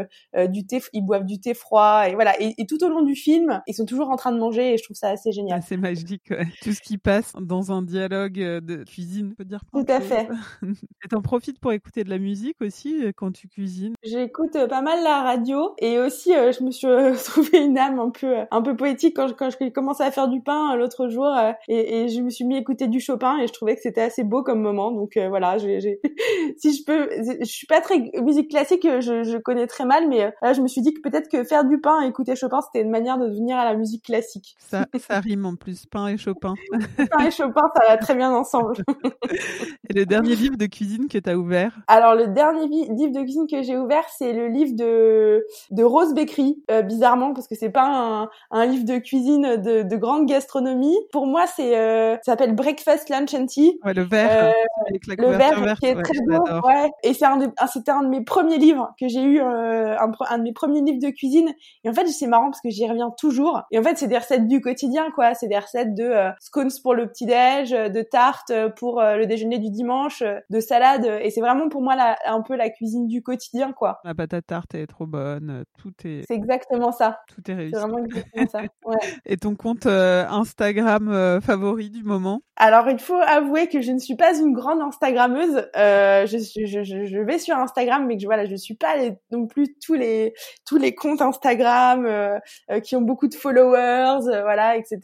du 0.49 0.65
thé, 0.65 0.81
ils 0.91 1.05
boivent 1.05 1.25
du 1.25 1.39
thé 1.39 1.53
froid. 1.53 2.03
Et 2.07 2.15
voilà. 2.15 2.33
Et, 2.41 2.55
et 2.57 2.65
tout 2.65 2.83
au 2.83 2.89
long 2.89 3.03
du 3.03 3.15
film, 3.15 3.61
ils 3.67 3.75
sont 3.75 3.85
toujours 3.85 4.09
en 4.09 4.15
train 4.15 4.31
de 4.31 4.42
manger 4.43 4.73
et 4.73 4.77
je 4.77 4.83
trouve 4.83 4.97
ça 4.97 5.09
assez 5.09 5.31
génial. 5.31 5.61
c'est 5.65 5.77
magique, 5.77 6.33
tout 6.61 6.73
ce 6.73 6.81
qui 6.81 6.97
passe 6.97 7.33
dans 7.39 7.71
un 7.71 7.81
dialogue 7.81 8.39
euh, 8.39 8.61
de 8.61 8.83
cuisine, 8.83 9.33
peut 9.35 9.45
dire. 9.45 9.61
Tout 9.71 9.85
à 9.87 9.99
fait. 9.99 10.27
et 10.63 11.07
t'en 11.09 11.21
profites 11.21 11.59
pour 11.59 11.71
écouter 11.71 12.03
de 12.03 12.09
la 12.09 12.17
musique 12.17 12.61
aussi 12.61 13.03
euh, 13.03 13.11
quand 13.15 13.31
tu 13.31 13.47
cuisines? 13.47 13.93
J'écoute 14.03 14.55
euh, 14.55 14.67
pas 14.67 14.81
mal 14.81 15.03
la 15.03 15.23
radio 15.23 15.73
et 15.79 15.99
aussi 15.99 16.31
je 16.31 16.63
me 16.63 16.71
suis 16.71 16.87
trouvé 17.25 17.59
une 17.59 17.77
âme 17.77 17.99
un 17.99 18.09
peu 18.09 18.35
un 18.49 18.61
peu 18.61 18.75
poétique 18.75 19.15
quand 19.15 19.27
je, 19.27 19.33
quand 19.33 19.49
je 19.49 19.69
commençais 19.69 20.03
à 20.03 20.11
faire 20.11 20.27
du 20.27 20.41
pain 20.41 20.75
l'autre 20.75 21.07
jour 21.07 21.31
et, 21.67 22.03
et, 22.03 22.09
je 22.09 22.21
me 22.21 22.29
suis 22.29 22.45
mis 22.45 22.55
à 22.55 22.59
écouter 22.59 22.87
du 22.87 22.99
Chopin 22.99 23.37
et 23.39 23.47
je 23.47 23.53
trouvais 23.53 23.75
que 23.75 23.81
c'était 23.81 24.01
assez 24.01 24.23
beau 24.23 24.43
comme 24.43 24.61
moment. 24.61 24.91
Donc 24.91 25.17
voilà, 25.17 25.57
j'ai, 25.57 25.79
si 26.57 26.73
je 26.75 26.83
peux, 26.85 27.09
je 27.39 27.45
suis 27.45 27.67
pas 27.67 27.81
très 27.81 27.99
musique 28.21 28.49
classique, 28.49 28.83
je, 28.83 29.23
je 29.23 29.37
connais 29.37 29.67
très 29.67 29.85
mal, 29.85 30.07
mais 30.09 30.33
là 30.41 30.53
je 30.53 30.61
me 30.61 30.67
suis 30.67 30.81
dit 30.81 30.93
que 30.93 31.01
peut-être 31.01 31.29
que 31.29 31.43
faire 31.43 31.65
du 31.65 31.79
pain 31.79 32.01
et 32.03 32.07
écouter 32.07 32.35
Chopin 32.35 32.59
c'était 32.61 32.83
une 32.83 32.91
manière 32.91 33.17
de 33.17 33.27
devenir 33.27 33.57
à 33.57 33.65
la 33.65 33.75
musique 33.75 34.03
classique 34.05 34.32
classique. 34.33 34.55
Ça, 34.57 34.85
ça 34.99 35.19
rime 35.19 35.45
en 35.45 35.55
plus, 35.55 35.85
pain 35.85 36.07
et 36.07 36.17
Chopin. 36.17 36.53
pain 36.97 37.25
et 37.25 37.31
Chopin, 37.31 37.61
ça 37.75 37.87
va 37.87 37.97
très 37.97 38.15
bien 38.15 38.31
ensemble. 38.31 38.75
et 39.89 39.93
le 39.93 40.05
dernier 40.05 40.35
livre 40.35 40.57
de 40.57 40.65
cuisine 40.65 41.07
que 41.07 41.17
tu 41.17 41.29
as 41.29 41.37
ouvert? 41.37 41.73
Alors, 41.87 42.15
le 42.15 42.27
dernier 42.27 42.67
livre 42.67 43.11
de 43.11 43.21
cuisine 43.21 43.47
que 43.49 43.61
j'ai 43.61 43.77
ouvert, 43.77 44.03
c'est 44.17 44.33
le 44.33 44.47
livre 44.47 44.75
de, 44.75 45.45
de 45.71 45.83
Rose 45.83 46.13
Bakery, 46.13 46.63
euh, 46.71 46.81
bizarrement, 46.81 47.33
parce 47.33 47.47
que 47.47 47.55
c'est 47.55 47.69
pas 47.69 47.85
un, 47.85 48.29
un, 48.51 48.65
livre 48.65 48.85
de 48.85 48.97
cuisine 48.97 49.57
de, 49.57 49.83
de 49.83 49.95
grande 49.97 50.25
gastronomie. 50.27 50.97
Pour 51.11 51.27
moi, 51.27 51.45
c'est 51.47 51.77
euh, 51.77 52.15
ça 52.17 52.33
s'appelle 52.33 52.55
Breakfast, 52.55 53.09
Lunch 53.09 53.33
and 53.33 53.47
Tea. 53.47 53.79
Ouais, 53.83 53.93
le 53.93 54.03
vert, 54.03 54.45
euh, 54.45 54.51
avec 54.89 55.07
la 55.07 55.15
le 55.15 55.37
vert 55.37 55.77
qui 55.79 55.87
est 55.87 56.01
très 56.01 56.19
beau. 56.25 56.43
Ouais. 56.65 56.91
Et 57.03 57.13
c'est 57.13 57.25
un, 57.25 57.39
c'était 57.71 57.91
un 57.91 58.03
de 58.03 58.09
mes 58.09 58.23
premiers 58.23 58.57
livres 58.57 58.93
que 58.99 59.07
j'ai 59.07 59.21
eu, 59.21 59.39
euh, 59.39 59.97
un, 59.97 60.11
un, 60.29 60.37
de 60.37 60.43
mes 60.43 60.53
premiers 60.53 60.81
livres 60.81 60.99
de 61.01 61.09
cuisine. 61.09 61.53
Et 61.83 61.89
en 61.89 61.93
fait, 61.93 62.07
c'est 62.07 62.27
marrant 62.27 62.45
parce 62.45 62.61
que 62.61 62.69
j'y 62.69 62.87
reviens 62.87 63.11
toujours. 63.11 63.61
Et 63.71 63.79
en 63.79 63.83
fait, 63.83 63.97
c'est 63.97 64.07
des 64.07 64.17
recettes 64.23 64.47
du 64.47 64.61
quotidien, 64.61 65.11
quoi. 65.13 65.33
C'est 65.33 65.47
des 65.47 65.57
recettes 65.57 65.93
de 65.93 66.03
euh, 66.03 66.29
scones 66.39 66.71
pour 66.81 66.95
le 66.95 67.07
petit 67.07 67.25
déj, 67.25 67.71
de 67.71 68.01
tartes 68.01 68.51
pour 68.77 69.01
le 69.01 69.25
déjeuner 69.25 69.59
du 69.59 69.69
dimanche, 69.69 70.23
de 70.49 70.59
salade. 70.59 71.05
Et 71.21 71.29
c'est 71.29 71.41
vraiment 71.41 71.69
pour 71.69 71.81
moi 71.81 71.95
la, 71.95 72.17
un 72.25 72.41
peu 72.41 72.55
la 72.55 72.69
cuisine 72.69 73.07
du 73.07 73.21
quotidien, 73.21 73.73
quoi. 73.73 73.99
La 74.03 74.15
patate 74.15 74.47
tarte 74.47 74.75
est 74.75 74.87
trop 74.87 75.05
bonne. 75.05 75.63
Tout 75.77 75.93
est. 76.05 76.23
C'est 76.27 76.35
exactement 76.35 76.91
ça. 76.91 77.19
Tout 77.27 77.51
est 77.51 77.53
réussi. 77.53 77.73
C'est 77.73 77.79
vraiment 77.79 78.03
exactement 78.03 78.47
ça. 78.47 78.61
Ouais. 78.85 78.97
Et 79.25 79.37
ton 79.37 79.55
compte 79.55 79.85
Instagram 79.85 81.39
favori 81.41 81.89
du 81.89 82.03
moment? 82.03 82.41
Alors, 82.55 82.87
il 82.89 82.99
faut 82.99 83.19
avouer 83.19 83.67
que 83.67 83.81
je 83.81 83.91
ne 83.91 83.97
suis 83.97 84.15
pas 84.15 84.37
une 84.37 84.53
grande 84.53 84.79
Instagrammeuse. 84.81 85.67
Euh, 85.75 86.27
je, 86.27 86.37
je, 86.37 86.83
je, 86.83 87.05
je, 87.05 87.17
vais 87.17 87.39
sur 87.39 87.57
Instagram, 87.57 88.05
mais 88.05 88.15
que 88.15 88.21
je, 88.21 88.27
voilà, 88.27 88.45
je 88.45 88.55
suis 88.55 88.75
pas 88.75 88.95
les, 88.95 89.13
non 89.31 89.47
plus 89.47 89.75
tous 89.83 89.95
les 89.95 90.33
tous 90.65 90.77
les 90.77 90.93
comptes 90.93 91.21
Instagram 91.21 92.05
euh, 92.05 92.37
euh 92.69 92.79
qui 92.79 92.95
ont 92.95 93.01
beaucoup 93.01 93.27
de 93.27 93.33
followers, 93.33 94.12
euh, 94.27 94.41
voilà, 94.41 94.77
etc. 94.77 94.99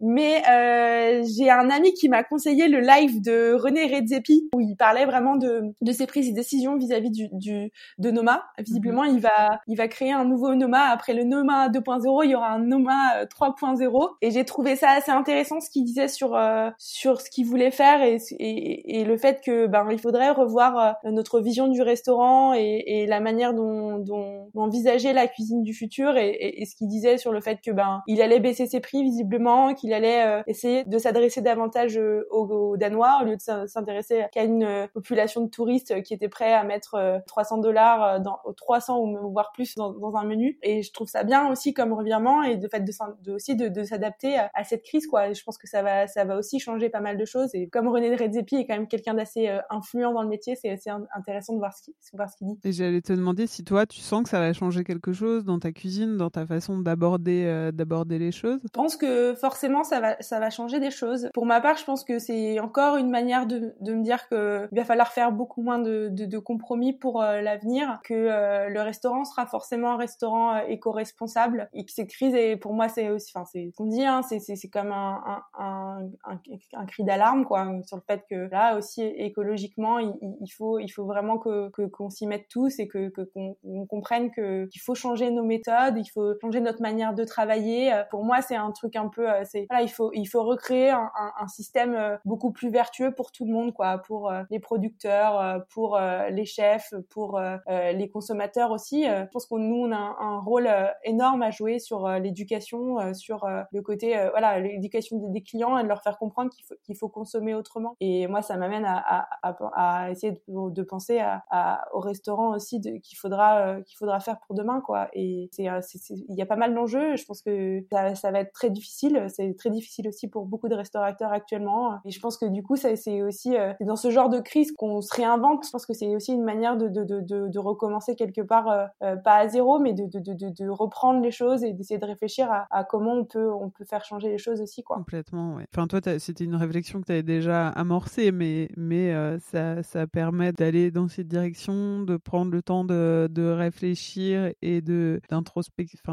Mais 0.00 0.42
euh, 0.48 1.22
j'ai 1.36 1.50
un 1.50 1.70
ami 1.70 1.92
qui 1.94 2.08
m'a 2.08 2.24
conseillé 2.24 2.68
le 2.68 2.80
live 2.80 3.20
de 3.22 3.54
René 3.54 3.86
Redzepi 3.86 4.48
où 4.54 4.60
il 4.60 4.76
parlait 4.76 5.06
vraiment 5.06 5.36
de 5.36 5.62
de 5.80 5.92
ses 5.92 6.06
prises 6.06 6.30
de 6.30 6.34
décisions 6.34 6.76
vis-à-vis 6.76 7.10
du, 7.10 7.28
du 7.32 7.70
de 7.98 8.10
Noma. 8.10 8.44
Visiblement, 8.58 9.04
mhm. 9.04 9.14
il 9.14 9.20
va 9.20 9.60
il 9.66 9.76
va 9.76 9.88
créer 9.88 10.12
un 10.12 10.24
nouveau 10.24 10.54
Noma 10.54 10.90
après 10.90 11.14
le 11.14 11.24
Noma 11.24 11.68
2.0, 11.68 12.24
il 12.24 12.30
y 12.30 12.34
aura 12.34 12.50
un 12.50 12.60
Noma 12.60 13.24
3.0 13.24 14.10
et 14.22 14.30
j'ai 14.30 14.44
trouvé 14.44 14.76
ça 14.76 14.90
assez 14.90 15.10
intéressant 15.10 15.60
ce 15.60 15.70
qu'il 15.70 15.84
disait 15.84 16.08
sur 16.08 16.38
sur 16.78 17.20
ce 17.20 17.30
qu'il 17.30 17.46
voulait 17.46 17.70
faire 17.70 18.02
et, 18.02 18.18
et, 18.38 19.00
et, 19.00 19.04
le 19.04 19.16
fait 19.16 19.40
que 19.44 19.66
ben 19.66 19.86
il 19.90 19.98
faudrait 19.98 20.30
revoir 20.30 20.96
euh, 21.04 21.10
notre 21.10 21.40
vision 21.40 21.68
du 21.68 21.82
restaurant 21.82 22.54
et, 22.54 22.84
et 22.86 23.06
la 23.06 23.20
manière 23.20 23.54
dont, 23.54 23.98
dont, 23.98 24.48
dont, 24.54 24.62
envisager 24.62 25.12
la 25.12 25.26
cuisine 25.26 25.62
du 25.62 25.74
futur 25.74 26.16
et, 26.16 26.64
ce 26.64 26.76
qu'il 26.76 26.88
disait 26.88 27.18
sur 27.18 27.32
le 27.32 27.40
fait 27.40 27.60
que 27.64 27.70
ben 27.70 28.02
il 28.06 28.20
allait 28.20 28.37
baisser 28.40 28.66
ses 28.66 28.80
prix 28.80 29.02
visiblement, 29.02 29.74
qu'il 29.74 29.92
allait 29.92 30.26
euh, 30.26 30.42
essayer 30.46 30.84
de 30.84 30.98
s'adresser 30.98 31.40
davantage 31.40 31.98
euh, 31.98 32.26
aux, 32.30 32.76
Danois 32.76 33.20
au 33.22 33.24
lieu 33.24 33.36
de 33.36 33.66
s'intéresser 33.66 34.24
qu'à 34.32 34.44
une 34.44 34.88
population 34.92 35.42
de 35.42 35.48
touristes 35.48 36.02
qui 36.02 36.14
étaient 36.14 36.28
prêts 36.28 36.52
à 36.52 36.64
mettre 36.64 37.20
300 37.26 37.58
dollars 37.58 38.20
dans 38.20 38.38
300 38.56 38.98
ou 39.00 39.30
voire 39.30 39.50
plus 39.52 39.74
dans, 39.74 39.92
dans, 39.92 40.16
un 40.16 40.24
menu. 40.24 40.58
Et 40.62 40.82
je 40.82 40.92
trouve 40.92 41.08
ça 41.08 41.24
bien 41.24 41.50
aussi 41.50 41.74
comme 41.74 41.92
revirement 41.92 42.42
et 42.42 42.56
de 42.56 42.68
fait 42.68 42.80
de, 42.80 42.92
de 43.22 43.32
aussi 43.32 43.56
de, 43.56 43.68
de 43.68 43.82
s'adapter 43.82 44.36
à, 44.36 44.50
à, 44.54 44.64
cette 44.64 44.82
crise 44.82 45.06
quoi. 45.06 45.28
Et 45.28 45.34
je 45.34 45.42
pense 45.44 45.58
que 45.58 45.68
ça 45.68 45.82
va 45.82 46.06
ça 46.06 46.24
va 46.24 46.36
aussi 46.36 46.58
changer 46.58 46.88
pas 46.88 47.00
mal 47.00 47.18
de 47.18 47.24
choses. 47.24 47.54
Et 47.54 47.68
comme 47.68 47.88
René 47.88 48.14
Redzepi 48.14 48.56
est 48.56 48.66
quand 48.66 48.74
même 48.74 48.88
quelqu'un 48.88 49.14
d'assez 49.14 49.48
euh, 49.48 49.60
influent 49.70 50.12
dans 50.12 50.22
le 50.22 50.28
métier, 50.28 50.56
c'est 50.56 50.70
assez 50.70 50.90
intéressant 51.14 51.54
de 51.54 51.58
voir 51.58 51.72
ce 51.74 52.36
qu'il 52.36 52.46
dit. 52.46 52.58
Et 52.64 52.72
j'allais 52.72 53.00
te 53.00 53.12
demander 53.12 53.46
si 53.46 53.64
toi, 53.64 53.86
tu 53.86 54.00
sens 54.00 54.22
que 54.22 54.28
ça 54.28 54.40
va 54.40 54.52
changer 54.52 54.84
quelque 54.84 55.12
chose 55.12 55.44
dans 55.44 55.58
ta 55.58 55.72
cuisine, 55.72 56.16
dans 56.16 56.30
ta 56.30 56.46
façon 56.46 56.78
d'aborder 56.78 57.44
euh, 57.46 57.72
d'aborder 57.72 58.18
les 58.18 58.27
Je 58.62 58.68
pense 58.72 58.96
que 58.96 59.34
forcément 59.34 59.84
ça 59.84 60.00
va 60.00 60.16
ça 60.20 60.38
va 60.40 60.50
changer 60.50 60.80
des 60.80 60.90
choses. 60.90 61.30
Pour 61.34 61.46
ma 61.46 61.60
part, 61.60 61.76
je 61.76 61.84
pense 61.84 62.04
que 62.04 62.18
c'est 62.18 62.60
encore 62.60 62.96
une 62.96 63.10
manière 63.10 63.46
de, 63.46 63.74
de 63.80 63.94
me 63.94 64.02
dire 64.02 64.28
que 64.28 64.68
il 64.72 64.78
va 64.78 64.84
falloir 64.84 65.12
faire 65.12 65.32
beaucoup 65.32 65.62
moins 65.62 65.78
de, 65.78 66.08
de, 66.10 66.24
de 66.26 66.38
compromis 66.38 66.92
pour 66.92 67.22
euh, 67.22 67.40
l'avenir, 67.40 68.00
que 68.04 68.68
le 68.68 68.80
restaurant 68.80 69.24
sera 69.24 69.46
forcément 69.46 69.92
un 69.92 69.96
restaurant 69.96 70.58
éco-responsable 70.66 71.68
et 71.72 71.84
que 71.84 71.92
cette 71.92 72.10
crise 72.10 72.34
et 72.34 72.56
pour 72.56 72.72
moi 72.72 72.88
c'est 72.88 73.10
aussi 73.10 73.32
enfin 73.34 73.44
c'est 73.44 73.70
ce 73.70 73.76
qu'on 73.76 73.86
dit 73.86 74.04
hein, 74.04 74.22
c'est 74.22 74.38
c'est 74.38 74.68
comme 74.68 74.92
un, 74.92 75.42
un, 75.58 76.08
un, 76.24 76.40
un 76.74 76.86
cri 76.86 77.04
d'alarme 77.04 77.44
quoi 77.44 77.66
sur 77.86 77.96
le 77.96 78.02
fait 78.06 78.24
que 78.28 78.48
là 78.50 78.76
aussi 78.76 79.02
écologiquement 79.02 79.98
il, 79.98 80.12
il 80.40 80.48
faut 80.48 80.78
il 80.78 80.88
faut 80.88 81.04
vraiment 81.04 81.38
que 81.38 81.68
qu'on 81.88 82.10
s'y 82.10 82.26
mette 82.26 82.48
tous 82.48 82.78
et 82.78 82.88
que 82.88 83.12
qu'on 83.34 83.86
comprenne 83.86 84.30
que 84.30 84.66
qu'il 84.66 84.80
faut 84.80 84.94
changer 84.94 85.30
nos 85.30 85.44
méthodes 85.44 85.96
il 85.96 86.08
faut 86.08 86.34
changer 86.40 86.60
notre 86.60 86.82
manière 86.82 87.14
de 87.14 87.24
travailler 87.24 87.92
euh, 87.92 88.02
pour 88.10 88.24
moi 88.24 88.42
c'est 88.42 88.56
un 88.56 88.70
truc 88.72 88.96
un 88.96 89.08
peu 89.08 89.30
euh, 89.30 89.42
c'est 89.44 89.66
voilà 89.68 89.82
il 89.82 89.88
faut 89.88 90.10
il 90.14 90.26
faut 90.26 90.42
recréer 90.42 90.90
un, 90.90 91.10
un, 91.18 91.32
un, 91.40 91.48
système 91.48 91.94
euh, 91.94 92.16
beaucoup 92.24 92.52
plus 92.52 92.70
vertueux 92.70 93.14
pour 93.14 93.32
tout 93.32 93.44
le 93.46 93.52
monde 93.52 93.72
quoi 93.72 93.98
pour 93.98 94.32
les 94.50 94.60
producteurs 94.60 95.64
pour 95.70 95.98
les 95.98 96.44
chefs 96.44 96.92
pour 97.10 97.40
les 97.68 98.10
consommateurs 98.10 98.70
aussi 98.70 99.04
je 99.04 99.26
pense 99.30 99.46
que 99.46 99.54
nous 99.54 99.76
on 99.76 99.92
a 99.92 99.96
un, 99.96 100.16
un 100.18 100.40
rôle 100.40 100.68
énorme 101.04 101.42
à 101.42 101.50
jouer 101.50 101.78
sur 101.78 102.08
l'éducation 102.08 103.14
sur 103.14 103.46
le 103.72 103.82
côté 103.82 104.16
voilà 104.30 104.58
l'éducation 104.60 105.18
des, 105.18 105.28
des 105.28 105.42
clients 105.42 105.78
et 105.78 105.82
de 105.82 105.88
leur 105.88 106.02
faire 106.02 106.18
comprendre 106.18 106.50
qu'il 106.50 106.64
faut 106.64 106.74
qu'il 106.84 106.96
faut 106.96 107.08
consommer 107.08 107.54
autrement. 107.54 107.96
Et 108.00 108.26
moi, 108.26 108.42
ça 108.42 108.56
m'amène 108.56 108.84
à, 108.84 109.26
à, 109.42 109.56
à, 109.74 110.10
essayer 110.10 110.32
de, 110.32 110.70
de 110.70 110.82
penser 110.82 111.20
à, 111.20 111.86
au 111.92 112.00
restaurant 112.00 112.54
aussi 112.54 112.80
qu'il 112.80 113.18
faudra 113.18 113.60
euh, 113.60 113.82
qu'il 113.82 113.96
faudra 113.96 114.20
faire 114.20 114.38
pour 114.40 114.54
demain, 114.54 114.80
quoi. 114.80 115.08
Et 115.12 115.48
c'est 115.52 115.68
euh, 115.68 115.80
il 116.10 116.34
y 116.34 116.42
a 116.42 116.46
pas 116.46 116.56
mal 116.56 116.74
d'enjeux. 116.74 117.16
Je 117.16 117.24
pense 117.24 117.42
que 117.42 117.80
ça, 118.14 118.30
va 118.30 118.40
être 118.40 118.52
très 118.52 118.70
difficile. 118.70 119.26
C'est 119.28 119.56
très 119.56 119.70
difficile 119.70 120.08
aussi 120.08 120.28
pour 120.28 120.46
beaucoup 120.46 120.68
de 120.68 120.74
restaurateurs 120.74 121.32
actuellement. 121.32 121.98
Et 122.04 122.10
je 122.10 122.20
pense 122.20 122.36
que 122.36 122.46
du 122.46 122.62
coup, 122.62 122.76
c'est 122.76 123.22
aussi 123.22 123.56
euh, 123.56 123.72
dans 123.80 123.96
ce 123.96 124.10
genre 124.10 124.28
de 124.28 124.40
crise 124.40 124.72
qu'on 124.72 125.00
se 125.00 125.14
réinvente. 125.14 125.64
Je 125.66 125.70
pense 125.70 125.86
que 125.86 125.94
c'est 125.94 126.14
aussi 126.14 126.32
une 126.32 126.44
manière 126.44 126.76
de, 126.76 127.58
recommencer 127.58 128.14
quelque 128.14 128.40
part, 128.40 128.90
pas 129.00 129.34
à 129.34 129.48
zéro, 129.48 129.78
mais 129.78 129.92
de, 129.92 130.68
reprendre 130.68 131.20
les 131.20 131.30
choses 131.30 131.64
et 131.64 131.72
d'essayer 131.72 131.98
de 131.98 132.06
réfléchir 132.06 132.48
à, 132.70 132.84
comment 132.84 133.26
on 133.34 133.70
peut 133.70 133.84
faire 133.84 134.04
changer 134.04 134.28
les 134.28 134.38
choses 134.38 134.60
aussi, 134.60 134.82
quoi. 134.82 134.96
Complètement, 134.96 135.56
ouais. 135.56 135.66
Enfin, 135.74 135.86
toi, 135.86 136.00
c'était 136.18 136.44
une 136.44 136.54
réflexion 136.54 137.00
que 137.00 137.06
tu 137.06 137.12
avais 137.12 137.22
déjà 137.22 137.68
amorcée, 137.68 138.32
mais, 138.32 138.68
euh, 138.90 139.38
ça, 139.40 140.06
permet 140.06 140.52
d'aller 140.52 140.90
dans 140.90 141.08
cette 141.08 141.28
direction, 141.28 142.02
de 142.02 142.16
prendre 142.16 142.52
le 142.52 142.62
temps 142.62 142.84
de, 142.84 143.28
réfléchir 143.58 144.52
et 144.62 144.80
de 144.80 145.20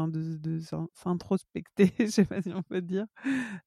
de 0.06 1.75
s'introspecter, 1.76 1.92
je 2.06 2.10
sais 2.10 2.24
pas 2.24 2.42
si 2.42 2.52
on 2.54 2.62
peut 2.62 2.80
dire 2.80 3.06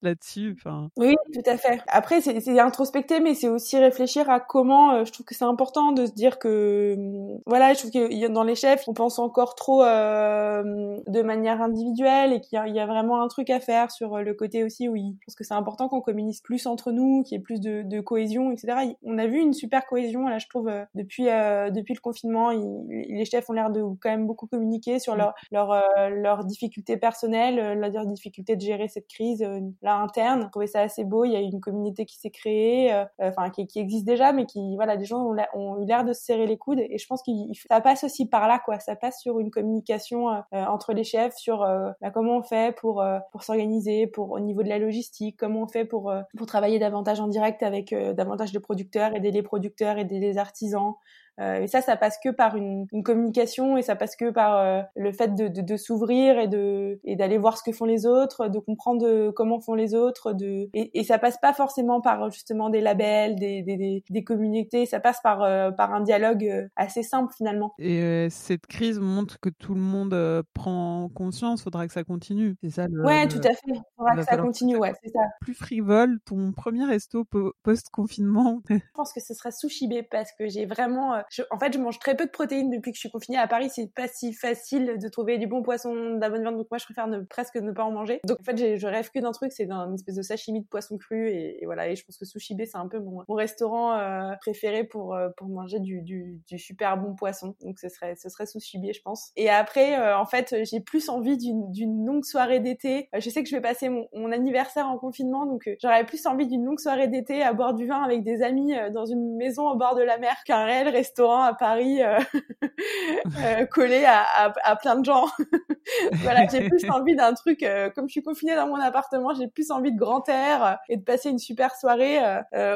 là-dessus. 0.02 0.56
Enfin. 0.58 0.90
Oui, 0.98 1.16
tout 1.34 1.50
à 1.50 1.58
fait. 1.58 1.82
Après, 1.88 2.22
c'est 2.22 2.60
introspecter, 2.60 3.20
mais 3.20 3.34
c'est 3.34 3.48
aussi 3.48 3.78
réfléchir 3.78 4.30
à 4.30 4.40
comment. 4.40 4.94
Euh, 4.94 5.06
je 5.06 5.12
trouve 5.12 5.26
que 5.26 5.36
c'est 5.36 5.46
important 5.46 5.92
de 5.92 6.06
se 6.06 6.14
dire 6.14 6.40
que, 6.40 6.96
hum, 6.98 7.40
voilà, 7.46 7.74
je 7.74 7.80
trouve 7.80 7.92
que 7.92 8.28
dans 8.28 8.44
les 8.44 8.56
chefs, 8.56 8.88
on 8.88 8.94
pense 8.94 9.20
encore 9.20 9.56
trop 9.56 9.84
euh, 9.84 10.98
de 11.08 11.22
manière 11.22 11.62
individuelle 11.62 12.34
et 12.34 12.42
qu'il 12.42 12.60
y, 12.66 12.72
y, 12.72 12.80
a 12.80 12.86
vraiment 12.86 13.22
un 13.22 13.28
truc 13.28 13.50
à 13.50 13.60
faire 13.60 13.92
sur 13.92 14.20
le 14.20 14.34
côté 14.34 14.64
aussi 14.64 14.88
où 14.88 14.96
je 14.96 15.26
pense 15.26 15.36
que 15.36 15.44
c'est 15.44 15.54
important 15.54 15.90
qu'on 15.90 16.02
communique 16.02 16.40
plus 16.44 16.66
entre 16.66 16.92
nous 16.92 17.24
qu'il 17.24 17.38
y 17.38 17.40
ait 17.40 17.44
plus 17.44 17.60
de, 17.60 17.84
de, 17.84 18.02
cohésion, 18.02 18.52
etc. 18.52 18.96
On 19.04 19.18
a 19.18 19.28
vu 19.28 19.40
une 19.40 19.54
super 19.54 19.86
cohésion, 19.86 20.28
là, 20.28 20.38
je 20.40 20.48
trouve, 20.48 20.68
euh, 20.68 20.86
depuis 20.96 21.30
euh, 21.30 21.70
depuis 21.70 21.94
le 21.94 22.00
confinement. 22.00 22.52
les 22.52 23.26
chefs 23.26 23.50
ont 23.50 23.54
l'air 23.54 23.70
de 23.70 23.82
quand 24.00 24.10
même 24.10 24.26
beaucoup 24.26 24.48
communiquer 24.48 25.00
sur 25.00 25.16
leurs 25.16 25.34
leur, 25.52 25.72
euh, 25.72 26.10
leurs 26.10 26.46
difficultés 26.46 26.98
personnelles, 26.98 27.80
leurs 28.00 28.08
difficultés 28.08 28.56
de 28.56 28.62
gérer 28.62 28.88
cette 28.88 29.08
crise 29.08 29.46
là 29.82 29.98
interne. 29.98 30.44
Je 30.44 30.50
trouvais 30.50 30.68
ça 30.68 30.82
assez 30.82 31.04
beau. 31.04 31.26
Il 31.26 31.32
y 31.32 31.36
a 31.36 31.40
une 31.40 31.60
communauté 31.60 32.06
qui 32.06 32.18
s'est 32.18 32.30
créée, 32.30 32.94
enfin 33.20 33.50
qui, 33.50 33.68
existe 33.80 34.06
déjà, 34.06 34.32
mais 34.34 34.46
qui 34.46 34.76
voilà, 34.76 34.98
des 34.98 35.06
gens 35.06 35.34
ont, 35.54 35.82
eu 35.82 35.86
l'air 35.86 36.04
de 36.04 36.14
se 36.14 36.24
serrer 36.24 36.48
les 36.48 36.58
coudes. 36.58 36.80
Et 36.80 36.98
je 36.98 37.08
pense 37.08 37.22
que 37.24 37.32
ça 37.70 37.82
passe 37.82 38.04
aussi 38.04 38.28
par 38.28 38.48
là, 38.48 38.60
quoi. 38.60 38.80
Ça 38.80 38.96
passe 38.96 39.22
sur 39.22 39.40
une 39.40 39.52
communication 39.52 40.28
entre 40.52 40.94
les 40.94 41.04
chefs, 41.04 41.36
sur 41.36 41.60
bah, 41.60 42.12
comment 42.12 42.38
on 42.38 42.44
fait 42.44 42.76
pour 42.76 43.04
pour 43.32 43.44
s'organiser, 43.44 44.08
pour 44.08 44.32
au 44.32 44.40
niveau 44.40 44.64
de 44.64 44.70
la 44.70 44.80
logistique, 44.80 45.38
comment 45.38 45.64
on 45.64 45.68
fait 45.68 45.86
pour 45.86 46.12
pour 46.38 46.48
travailler 46.48 46.80
davantage 46.80 47.20
en 47.20 47.28
direct 47.28 47.64
avec 47.64 47.94
euh, 47.94 48.14
davantage 48.14 48.52
de 48.52 48.60
producteurs, 48.60 49.16
aider 49.16 49.32
les 49.32 49.44
producteurs, 49.44 49.98
aider 49.98 50.20
les 50.20 50.38
artisans, 50.38 50.94
euh, 50.94 51.29
et 51.40 51.68
ça, 51.68 51.82
ça 51.82 51.96
passe 51.96 52.18
que 52.24 52.30
par 52.30 52.56
une, 52.56 52.86
une, 52.92 53.04
communication 53.04 53.78
et 53.78 53.82
ça 53.82 53.96
passe 53.96 54.16
que 54.16 54.30
par 54.30 54.58
euh, 54.58 54.82
le 54.96 55.12
fait 55.12 55.36
de, 55.36 55.48
de, 55.48 55.62
de 55.62 55.78
s'ouvrir 55.78 56.38
et 56.38 56.48
de 56.48 57.00
et 57.04 57.16
d'aller 57.16 57.38
voir 57.38 57.58
ce 57.58 57.64
que 57.64 57.72
font 57.72 57.86
les 57.86 58.06
autres, 58.06 58.48
de 58.50 58.60
comprendre 58.60 59.06
euh, 59.06 59.32
comment 59.32 59.60
font 59.60 59.74
les 59.74 59.96
autres, 59.96 60.34
de 60.34 60.70
et, 60.74 61.00
et, 61.00 61.04
ça 61.04 61.18
passe 61.18 61.38
pas 61.42 61.54
forcément 61.54 62.02
par 62.02 62.30
justement 62.30 62.70
des 62.70 62.82
labels, 62.82 63.36
des, 63.36 63.62
des, 63.64 64.04
des 64.10 64.24
communautés, 64.24 64.86
ça 64.86 65.00
passe 65.00 65.20
par 65.22 65.40
par 65.76 65.94
un 65.94 66.02
dialogue 66.02 66.70
assez 66.76 67.04
simple 67.04 67.34
finalement. 67.36 67.74
Et 67.80 68.28
cette 68.30 68.68
crise 68.68 69.00
montre 69.00 69.40
que 69.40 69.50
tout 69.50 69.74
le 69.74 69.82
monde 69.82 70.44
prend 70.54 71.10
conscience. 71.10 71.64
Faudra 71.64 71.88
que 71.88 71.94
ça 71.94 72.04
continue. 72.04 72.56
C'est 72.62 72.72
ça. 72.72 72.88
Le, 72.88 73.04
ouais, 73.04 73.28
tout 73.28 73.42
à 73.44 73.54
fait. 73.54 73.80
Faudra 73.96 74.16
que 74.16 74.24
ça 74.24 74.38
continue. 74.38 74.78
Ouais, 74.78 74.94
c'est 75.02 75.12
ça. 75.12 75.22
Plus 75.42 75.54
frivole, 75.54 76.20
ton 76.26 76.52
premier 76.52 76.84
resto 76.84 77.26
post 77.64 77.90
confinement. 77.92 78.62
Je 78.70 78.78
pense 78.94 79.14
que 79.14 79.22
ce 79.22 79.34
sera 79.34 79.52
Sushi 79.52 79.90
parce 80.12 80.32
que 80.38 80.48
j'ai 80.48 80.66
vraiment 80.66 81.22
en 81.52 81.60
fait, 81.60 81.74
je 81.74 81.80
mange 81.80 82.00
très 82.00 82.16
peu 82.16 82.26
de 82.26 82.32
protéines 82.32 82.70
depuis 82.70 82.92
que 82.92 82.96
je 82.96 83.02
suis 83.02 83.12
confinée 83.12 83.38
à 83.38 83.48
Paris. 83.48 83.70
C'est 83.70 83.92
pas 83.94 84.08
si 84.08 84.34
facile 84.34 84.98
de 84.98 85.08
trouver 85.10 85.38
du 85.38 85.48
bon 85.48 85.62
poisson, 85.62 85.94
de 85.94 86.20
la 86.20 86.30
bonne 86.30 86.42
viande. 86.42 86.58
Donc 86.58 86.68
moi, 86.72 86.78
je 86.78 86.86
préfère 86.86 87.08
ne, 87.08 87.20
presque 87.22 87.56
ne 87.56 87.72
pas 87.72 87.84
en 87.84 87.92
manger. 87.92 88.20
Donc 88.26 88.40
en 88.40 88.44
fait, 88.44 88.78
je 88.78 88.88
rêve 88.88 89.10
que 89.12 89.20
d'un 89.20 89.32
truc, 89.32 89.52
c'est 89.52 89.66
d'un 89.66 89.94
espèce 89.94 90.16
de 90.16 90.22
sashimi 90.22 90.62
de 90.62 90.68
poisson 90.68 90.98
cru. 90.98 91.30
Et, 91.30 91.62
voilà. 91.66 91.90
Et 91.90 91.96
je 91.96 92.06
pense 92.06 92.18
que 92.18 92.26
Sushi 92.26 92.56
B, 92.56 92.64
c'est 92.66 92.78
un 92.78 92.88
peu 92.88 93.00
mon, 93.00 93.24
mon 93.28 93.36
restaurant 93.36 93.94
euh, 93.94 94.36
préféré 94.40 94.84
pour 94.84 95.16
euh, 95.16 95.30
pour 95.38 95.48
manger 95.48 95.80
du, 95.80 96.02
du, 96.02 96.42
du, 96.48 96.58
super 96.58 96.98
bon 96.98 97.16
poisson. 97.16 97.56
Donc 97.62 97.80
ce 97.80 97.90
serait 97.90 98.16
ce 98.16 98.30
serait 98.30 98.46
Sushi 98.46 98.80
B, 98.80 98.92
je 98.94 99.02
pense. 99.02 99.32
Et 99.36 99.50
après, 99.50 100.00
euh, 100.00 100.18
en 100.18 100.26
fait, 100.26 100.56
j'ai 100.64 100.80
plus 100.80 101.10
envie 101.10 101.38
d'une 101.38 102.06
longue 102.06 102.26
soirée 102.26 102.60
d'été. 102.60 103.10
je 103.18 103.30
sais 103.30 103.44
que 103.44 103.50
je 103.50 103.56
vais 103.56 103.62
passer 103.62 103.90
mon, 103.90 104.08
mon 104.14 104.32
anniversaire 104.32 104.88
en 104.88 104.98
confinement, 104.98 105.46
donc 105.46 105.70
j'aurais 105.82 106.06
plus 106.06 106.26
envie 106.26 106.48
d'une 106.48 106.66
longue 106.66 106.80
soirée 106.80 107.08
d'été 107.08 107.42
à 107.42 107.54
boire 107.54 107.74
du 107.74 107.88
vin 107.88 108.02
avec 108.02 108.24
des 108.24 108.42
amis 108.42 108.74
dans 108.94 109.06
une 109.06 109.36
maison 109.36 109.70
au 109.70 109.76
bord 109.76 109.96
de 109.96 110.02
la 110.04 110.18
mer 110.18 110.36
qu'un 110.46 110.64
réel 110.64 110.90
restaurant 110.90 111.09
à 111.18 111.54
Paris 111.54 112.02
euh, 112.02 112.20
euh, 113.44 113.66
collé 113.66 114.06
à, 114.06 114.22
à, 114.22 114.54
à, 114.64 114.76
plein 114.76 114.96
de 114.98 115.06
gens. 115.06 115.26
voilà, 116.14 116.48
j'ai 116.48 116.68
plus 116.68 116.84
envie 116.90 117.16
d'un 117.16 117.34
truc, 117.34 117.64
euh, 117.64 117.90
comme 117.90 118.08
je 118.08 118.14
suis 118.14 118.24
confinée 118.24 118.56
dans 118.56 118.68
mon 118.68 118.80
appartement, 118.80 119.34
j'ai 119.34 119.48
plus 119.48 119.72
envie 119.72 119.92
de 119.92 119.98
grand 119.98 120.28
air 120.30 120.78
et 120.88 120.98
de 120.98 121.04
passer 121.04 121.30
une 121.30 121.40
super 121.40 121.76
soirée 121.76 122.20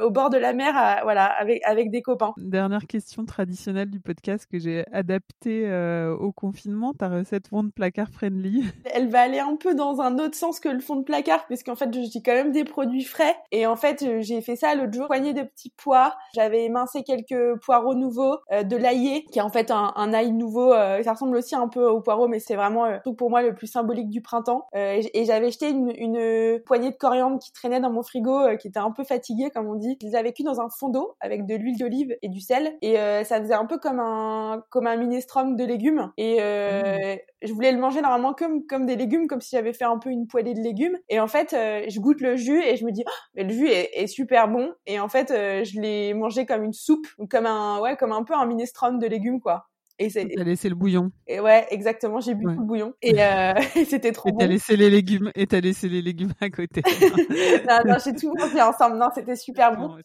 au 0.01 0.09
bord 0.09 0.29
de 0.29 0.37
la 0.37 0.53
mer, 0.53 0.73
voilà, 1.03 1.25
avec 1.25 1.61
avec 1.65 1.91
des 1.91 2.01
copains. 2.01 2.33
Dernière 2.37 2.85
question 2.87 3.25
traditionnelle 3.25 3.89
du 3.89 3.99
podcast 3.99 4.47
que 4.49 4.59
j'ai 4.59 4.85
adaptée 4.91 5.71
au 6.19 6.31
confinement, 6.31 6.93
ta 6.93 7.09
recette 7.09 7.47
fond 7.47 7.63
de 7.63 7.71
placard 7.71 8.09
friendly. 8.09 8.63
Elle 8.85 9.09
va 9.09 9.21
aller 9.21 9.39
un 9.39 9.55
peu 9.55 9.75
dans 9.75 10.01
un 10.01 10.17
autre 10.19 10.35
sens 10.35 10.59
que 10.59 10.69
le 10.69 10.79
fond 10.79 10.95
de 10.95 11.03
placard, 11.03 11.45
puisqu'en 11.45 11.75
fait, 11.75 11.89
j'ai 11.93 12.21
quand 12.21 12.33
même 12.33 12.51
des 12.51 12.63
produits 12.63 13.03
frais. 13.03 13.35
Et 13.51 13.65
en 13.65 13.75
fait, 13.75 14.05
j'ai 14.21 14.41
fait 14.41 14.55
ça 14.55 14.75
l'autre 14.75 14.93
jour, 14.93 15.07
poignée 15.07 15.33
de 15.33 15.43
petits 15.43 15.73
pois. 15.77 16.15
J'avais 16.35 16.65
émincé 16.65 17.03
quelques 17.03 17.59
poireaux 17.61 17.95
nouveaux, 17.95 18.22
euh, 18.51 18.63
de 18.63 18.75
l'ail 18.75 19.25
qui 19.31 19.39
est 19.39 19.41
en 19.41 19.49
fait 19.49 19.71
un, 19.71 19.93
un 19.95 20.13
ail 20.13 20.31
nouveau. 20.31 20.73
Euh, 20.73 21.01
ça 21.03 21.13
ressemble 21.13 21.35
aussi 21.37 21.55
un 21.55 21.67
peu 21.67 21.85
au 21.87 22.01
poireau, 22.01 22.27
mais 22.27 22.39
c'est 22.39 22.55
vraiment 22.55 22.85
euh, 22.85 22.97
tout 23.03 23.13
pour 23.13 23.29
moi 23.29 23.41
le 23.41 23.53
plus 23.53 23.67
symbolique 23.67 24.09
du 24.09 24.21
printemps. 24.21 24.67
et, 24.73 25.25
j'avais 25.25 25.51
jeté 25.51 25.69
une, 25.69 25.91
une, 25.95 26.59
poignée 26.65 26.91
de 26.91 26.95
coriandre 26.95 27.39
qui 27.39 27.51
traînait 27.53 27.79
dans 27.79 27.91
mon 27.91 28.03
frigo, 28.03 28.57
qui 28.59 28.67
était 28.67 28.79
un 28.79 28.91
peu 28.91 29.03
fatiguée, 29.03 29.49
comme 29.51 29.67
on 29.67 29.75
dit. 29.75 29.97
Je 30.01 30.07
les 30.07 30.15
avais 30.15 30.33
cuits 30.33 30.43
dans 30.43 30.59
un 30.59 30.69
fond 30.69 30.89
d'eau 30.89 31.15
avec 31.21 31.45
de 31.45 31.55
l'huile 31.55 31.77
d'olive 31.77 32.15
et 32.21 32.29
du 32.29 32.39
sel. 32.39 32.75
Et 32.81 32.95
ça 33.23 33.39
faisait 33.41 33.53
un 33.53 33.65
peu 33.65 33.77
comme 33.77 33.99
un 33.99 34.63
comme 34.69 34.87
un 34.87 34.95
minestrone 34.95 35.55
de 35.55 35.63
légumes. 35.63 36.11
Et 36.17 36.39
mmh. 36.39 37.17
Je 37.43 37.53
voulais 37.53 37.71
le 37.71 37.79
manger 37.79 38.01
normalement 38.01 38.33
comme 38.33 38.65
comme 38.65 38.85
des 38.85 38.95
légumes, 38.95 39.27
comme 39.27 39.41
si 39.41 39.55
j'avais 39.55 39.73
fait 39.73 39.85
un 39.85 39.99
peu 39.99 40.09
une 40.09 40.27
poêlée 40.27 40.53
de 40.53 40.61
légumes. 40.61 40.97
Et 41.09 41.19
en 41.19 41.27
fait, 41.27 41.49
je 41.51 41.99
goûte 41.99 42.21
le 42.21 42.35
jus 42.35 42.61
et 42.63 42.75
je 42.75 42.85
me 42.85 42.91
dis, 42.91 43.03
oh, 43.07 43.11
mais 43.35 43.43
le 43.43 43.49
jus 43.51 43.67
est, 43.67 43.89
est, 43.93 44.07
super 44.07 44.47
bon. 44.47 44.73
Et 44.85 44.99
en 44.99 45.09
fait, 45.09 45.29
je 45.29 45.79
l'ai 45.79 46.13
mangé 46.13 46.45
comme 46.45 46.63
une 46.63 46.73
soupe, 46.73 47.07
comme 47.29 47.45
un 47.45 47.79
ouais, 47.79 47.97
comme 47.97 48.11
un 48.11 48.23
peu 48.23 48.33
un 48.33 48.45
minestrone 48.45 48.99
de 48.99 49.07
légumes 49.07 49.39
quoi. 49.39 49.67
Et 49.99 50.09
c'est 50.09 50.27
t'as 50.35 50.43
laissé 50.43 50.69
le 50.69 50.75
bouillon. 50.75 51.11
Et 51.27 51.39
ouais, 51.39 51.67
exactement, 51.69 52.19
j'ai 52.19 52.33
bu 52.33 52.45
le 52.45 52.55
bouillon 52.55 52.93
et, 53.01 53.23
euh, 53.23 53.53
c'était 53.87 54.11
trop 54.11 54.29
et 54.29 54.31
bon. 54.31 54.39
T'as 54.39 54.47
laissé 54.47 54.75
les 54.75 54.89
légumes 54.89 55.31
et 55.35 55.45
t'as 55.45 55.59
laissé 55.59 55.87
les 55.87 56.01
légumes 56.01 56.33
à 56.41 56.49
côté. 56.49 56.81
non, 57.69 57.79
non, 57.85 57.97
j'ai 58.03 58.15
tout 58.15 58.33
mangé 58.33 58.59
ensemble. 58.59 58.97
Non, 58.97 59.09
c'était 59.13 59.35
super 59.35 59.77
bon. 59.77 59.95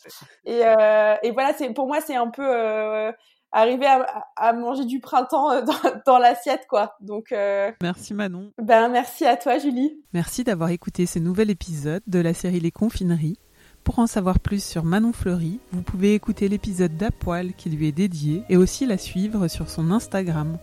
et, 0.45 0.61
euh, 0.63 1.15
et 1.23 1.31
voilà, 1.31 1.55
c'est 1.57 1.73
pour 1.73 1.87
moi 1.87 2.01
c'est 2.03 2.17
un 2.17 2.29
peu 2.29 2.47
euh, 2.47 3.11
arriver 3.53 3.87
à, 3.87 4.27
à, 4.37 4.53
manger 4.53 4.85
du 4.85 5.01
printemps 5.01 5.51
euh, 5.51 5.63
dans, 5.67 5.73
dans 6.07 6.19
l'assiette 6.19 6.67
quoi. 6.69 6.97
Donc 7.01 7.33
euh... 7.33 7.73
merci 7.83 8.15
Manon. 8.15 8.53
Ben 8.59 8.89
merci 8.89 9.27
à 9.27 9.37
toi 9.37 9.59
Julie. 9.59 10.01
Merci 10.13 10.45
d'avoir 10.45 10.71
écouté 10.71 11.07
ce 11.07 11.19
nouvel 11.19 11.51
épisode 11.51 12.03
de 12.07 12.19
la 12.19 12.35
série 12.35 12.61
Les 12.61 12.71
Confineries. 12.71 13.39
Pour 13.85 14.01
en 14.01 14.07
savoir 14.07 14.39
plus 14.39 14.63
sur 14.63 14.85
Manon 14.85 15.15
Fleury, 15.15 15.61
vous 15.73 15.81
pouvez 15.83 16.15
écouter 16.15 16.49
l'épisode 16.49 16.97
d'Apoil 16.97 17.55
qui 17.55 17.71
lui 17.71 17.89
est 17.89 17.93
dédié 17.93 18.43
et 18.51 18.59
aussi 18.59 18.85
la 18.85 18.99
suivre 18.99 19.49
sur 19.49 19.71
son 19.71 19.91
Instagram. 19.91 20.59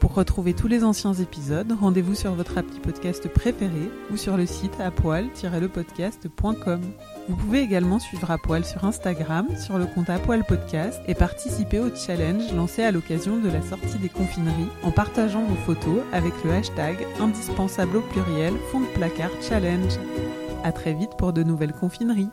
Pour 0.00 0.14
retrouver 0.14 0.54
tous 0.54 0.68
les 0.68 0.84
anciens 0.84 1.14
épisodes, 1.14 1.76
rendez-vous 1.78 2.14
sur 2.14 2.32
votre 2.32 2.56
appli 2.56 2.78
podcast 2.78 3.28
préféré 3.28 3.90
ou 4.10 4.16
sur 4.16 4.36
le 4.36 4.46
site 4.46 4.80
apoil-lepodcast.com. 4.80 6.80
Vous 7.28 7.36
pouvez 7.36 7.60
également 7.60 7.98
suivre 7.98 8.30
Apoil 8.30 8.64
sur 8.64 8.86
Instagram, 8.86 9.48
sur 9.62 9.76
le 9.76 9.84
compte 9.84 10.08
Apoil 10.08 10.44
Podcast 10.44 10.98
et 11.06 11.14
participer 11.14 11.78
au 11.78 11.94
challenge 11.94 12.50
lancé 12.54 12.82
à 12.82 12.90
l'occasion 12.90 13.36
de 13.36 13.50
la 13.50 13.60
sortie 13.60 13.98
des 13.98 14.08
confineries 14.08 14.70
en 14.82 14.90
partageant 14.90 15.44
vos 15.44 15.56
photos 15.66 16.00
avec 16.14 16.32
le 16.42 16.52
hashtag 16.52 16.96
indispensable 17.20 17.98
au 17.98 18.00
pluriel 18.00 18.54
fond 18.72 18.80
de 18.80 18.86
placard 18.94 19.30
challenge. 19.46 19.92
À 20.64 20.72
très 20.72 20.94
vite 20.94 21.10
pour 21.18 21.34
de 21.34 21.42
nouvelles 21.42 21.74
confineries. 21.74 22.30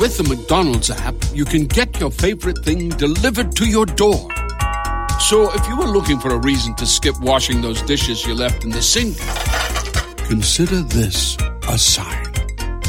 With 0.00 0.18
the 0.18 0.28
McDonald's 0.28 0.90
app, 0.90 1.14
you 1.32 1.44
can 1.44 1.66
get 1.72 2.00
your 2.00 2.10
favorite 2.10 2.62
thing 2.64 2.88
delivered 2.98 3.54
to 3.54 3.64
your 3.64 3.86
door. 3.86 4.28
So 5.20 5.50
if 5.54 5.66
you 5.68 5.76
were 5.76 5.86
looking 5.88 6.18
for 6.18 6.32
a 6.32 6.38
reason 6.38 6.74
to 6.76 6.86
skip 6.86 7.14
washing 7.20 7.62
those 7.62 7.82
dishes 7.82 8.26
you 8.26 8.34
left 8.34 8.64
in 8.64 8.70
the 8.70 8.82
sink, 8.82 9.16
consider 10.26 10.82
this 10.82 11.36
a 11.68 11.78
sign. 11.78 12.32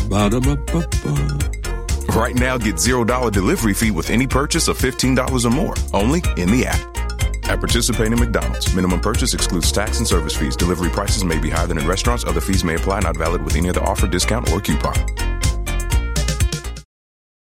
Ba-da-ba-ba-ba. 0.10 1.40
Right 2.16 2.36
now, 2.36 2.58
get 2.58 2.76
$0 2.76 3.32
delivery 3.32 3.74
fee 3.74 3.92
with 3.92 4.10
any 4.10 4.26
purchase 4.26 4.68
of 4.68 4.78
$15 4.78 5.46
or 5.46 5.50
more, 5.52 5.76
only 5.94 6.24
in 6.38 6.50
the 6.50 6.66
app. 6.66 6.98
At 7.50 7.60
participating 7.60 8.20
McDonald's, 8.20 8.74
minimum 8.74 9.00
purchase 9.02 9.34
excludes 9.34 9.72
tax 9.72 10.00
and 10.00 10.08
service 10.08 10.36
fees. 10.36 10.56
Delivery 10.56 10.90
prices 10.90 11.24
may 11.24 11.40
be 11.40 11.50
higher 11.50 11.68
than 11.68 11.78
in 11.78 11.88
restaurants. 11.88 12.26
Other 12.26 12.42
fees 12.42 12.64
may 12.64 12.76
apply. 12.76 13.02
Not 13.02 13.16
valid 13.16 13.44
with 13.44 13.56
any 13.56 13.70
other 13.70 13.84
offer, 13.84 14.08
discount, 14.08 14.52
or 14.52 14.60
coupon. 14.60 14.96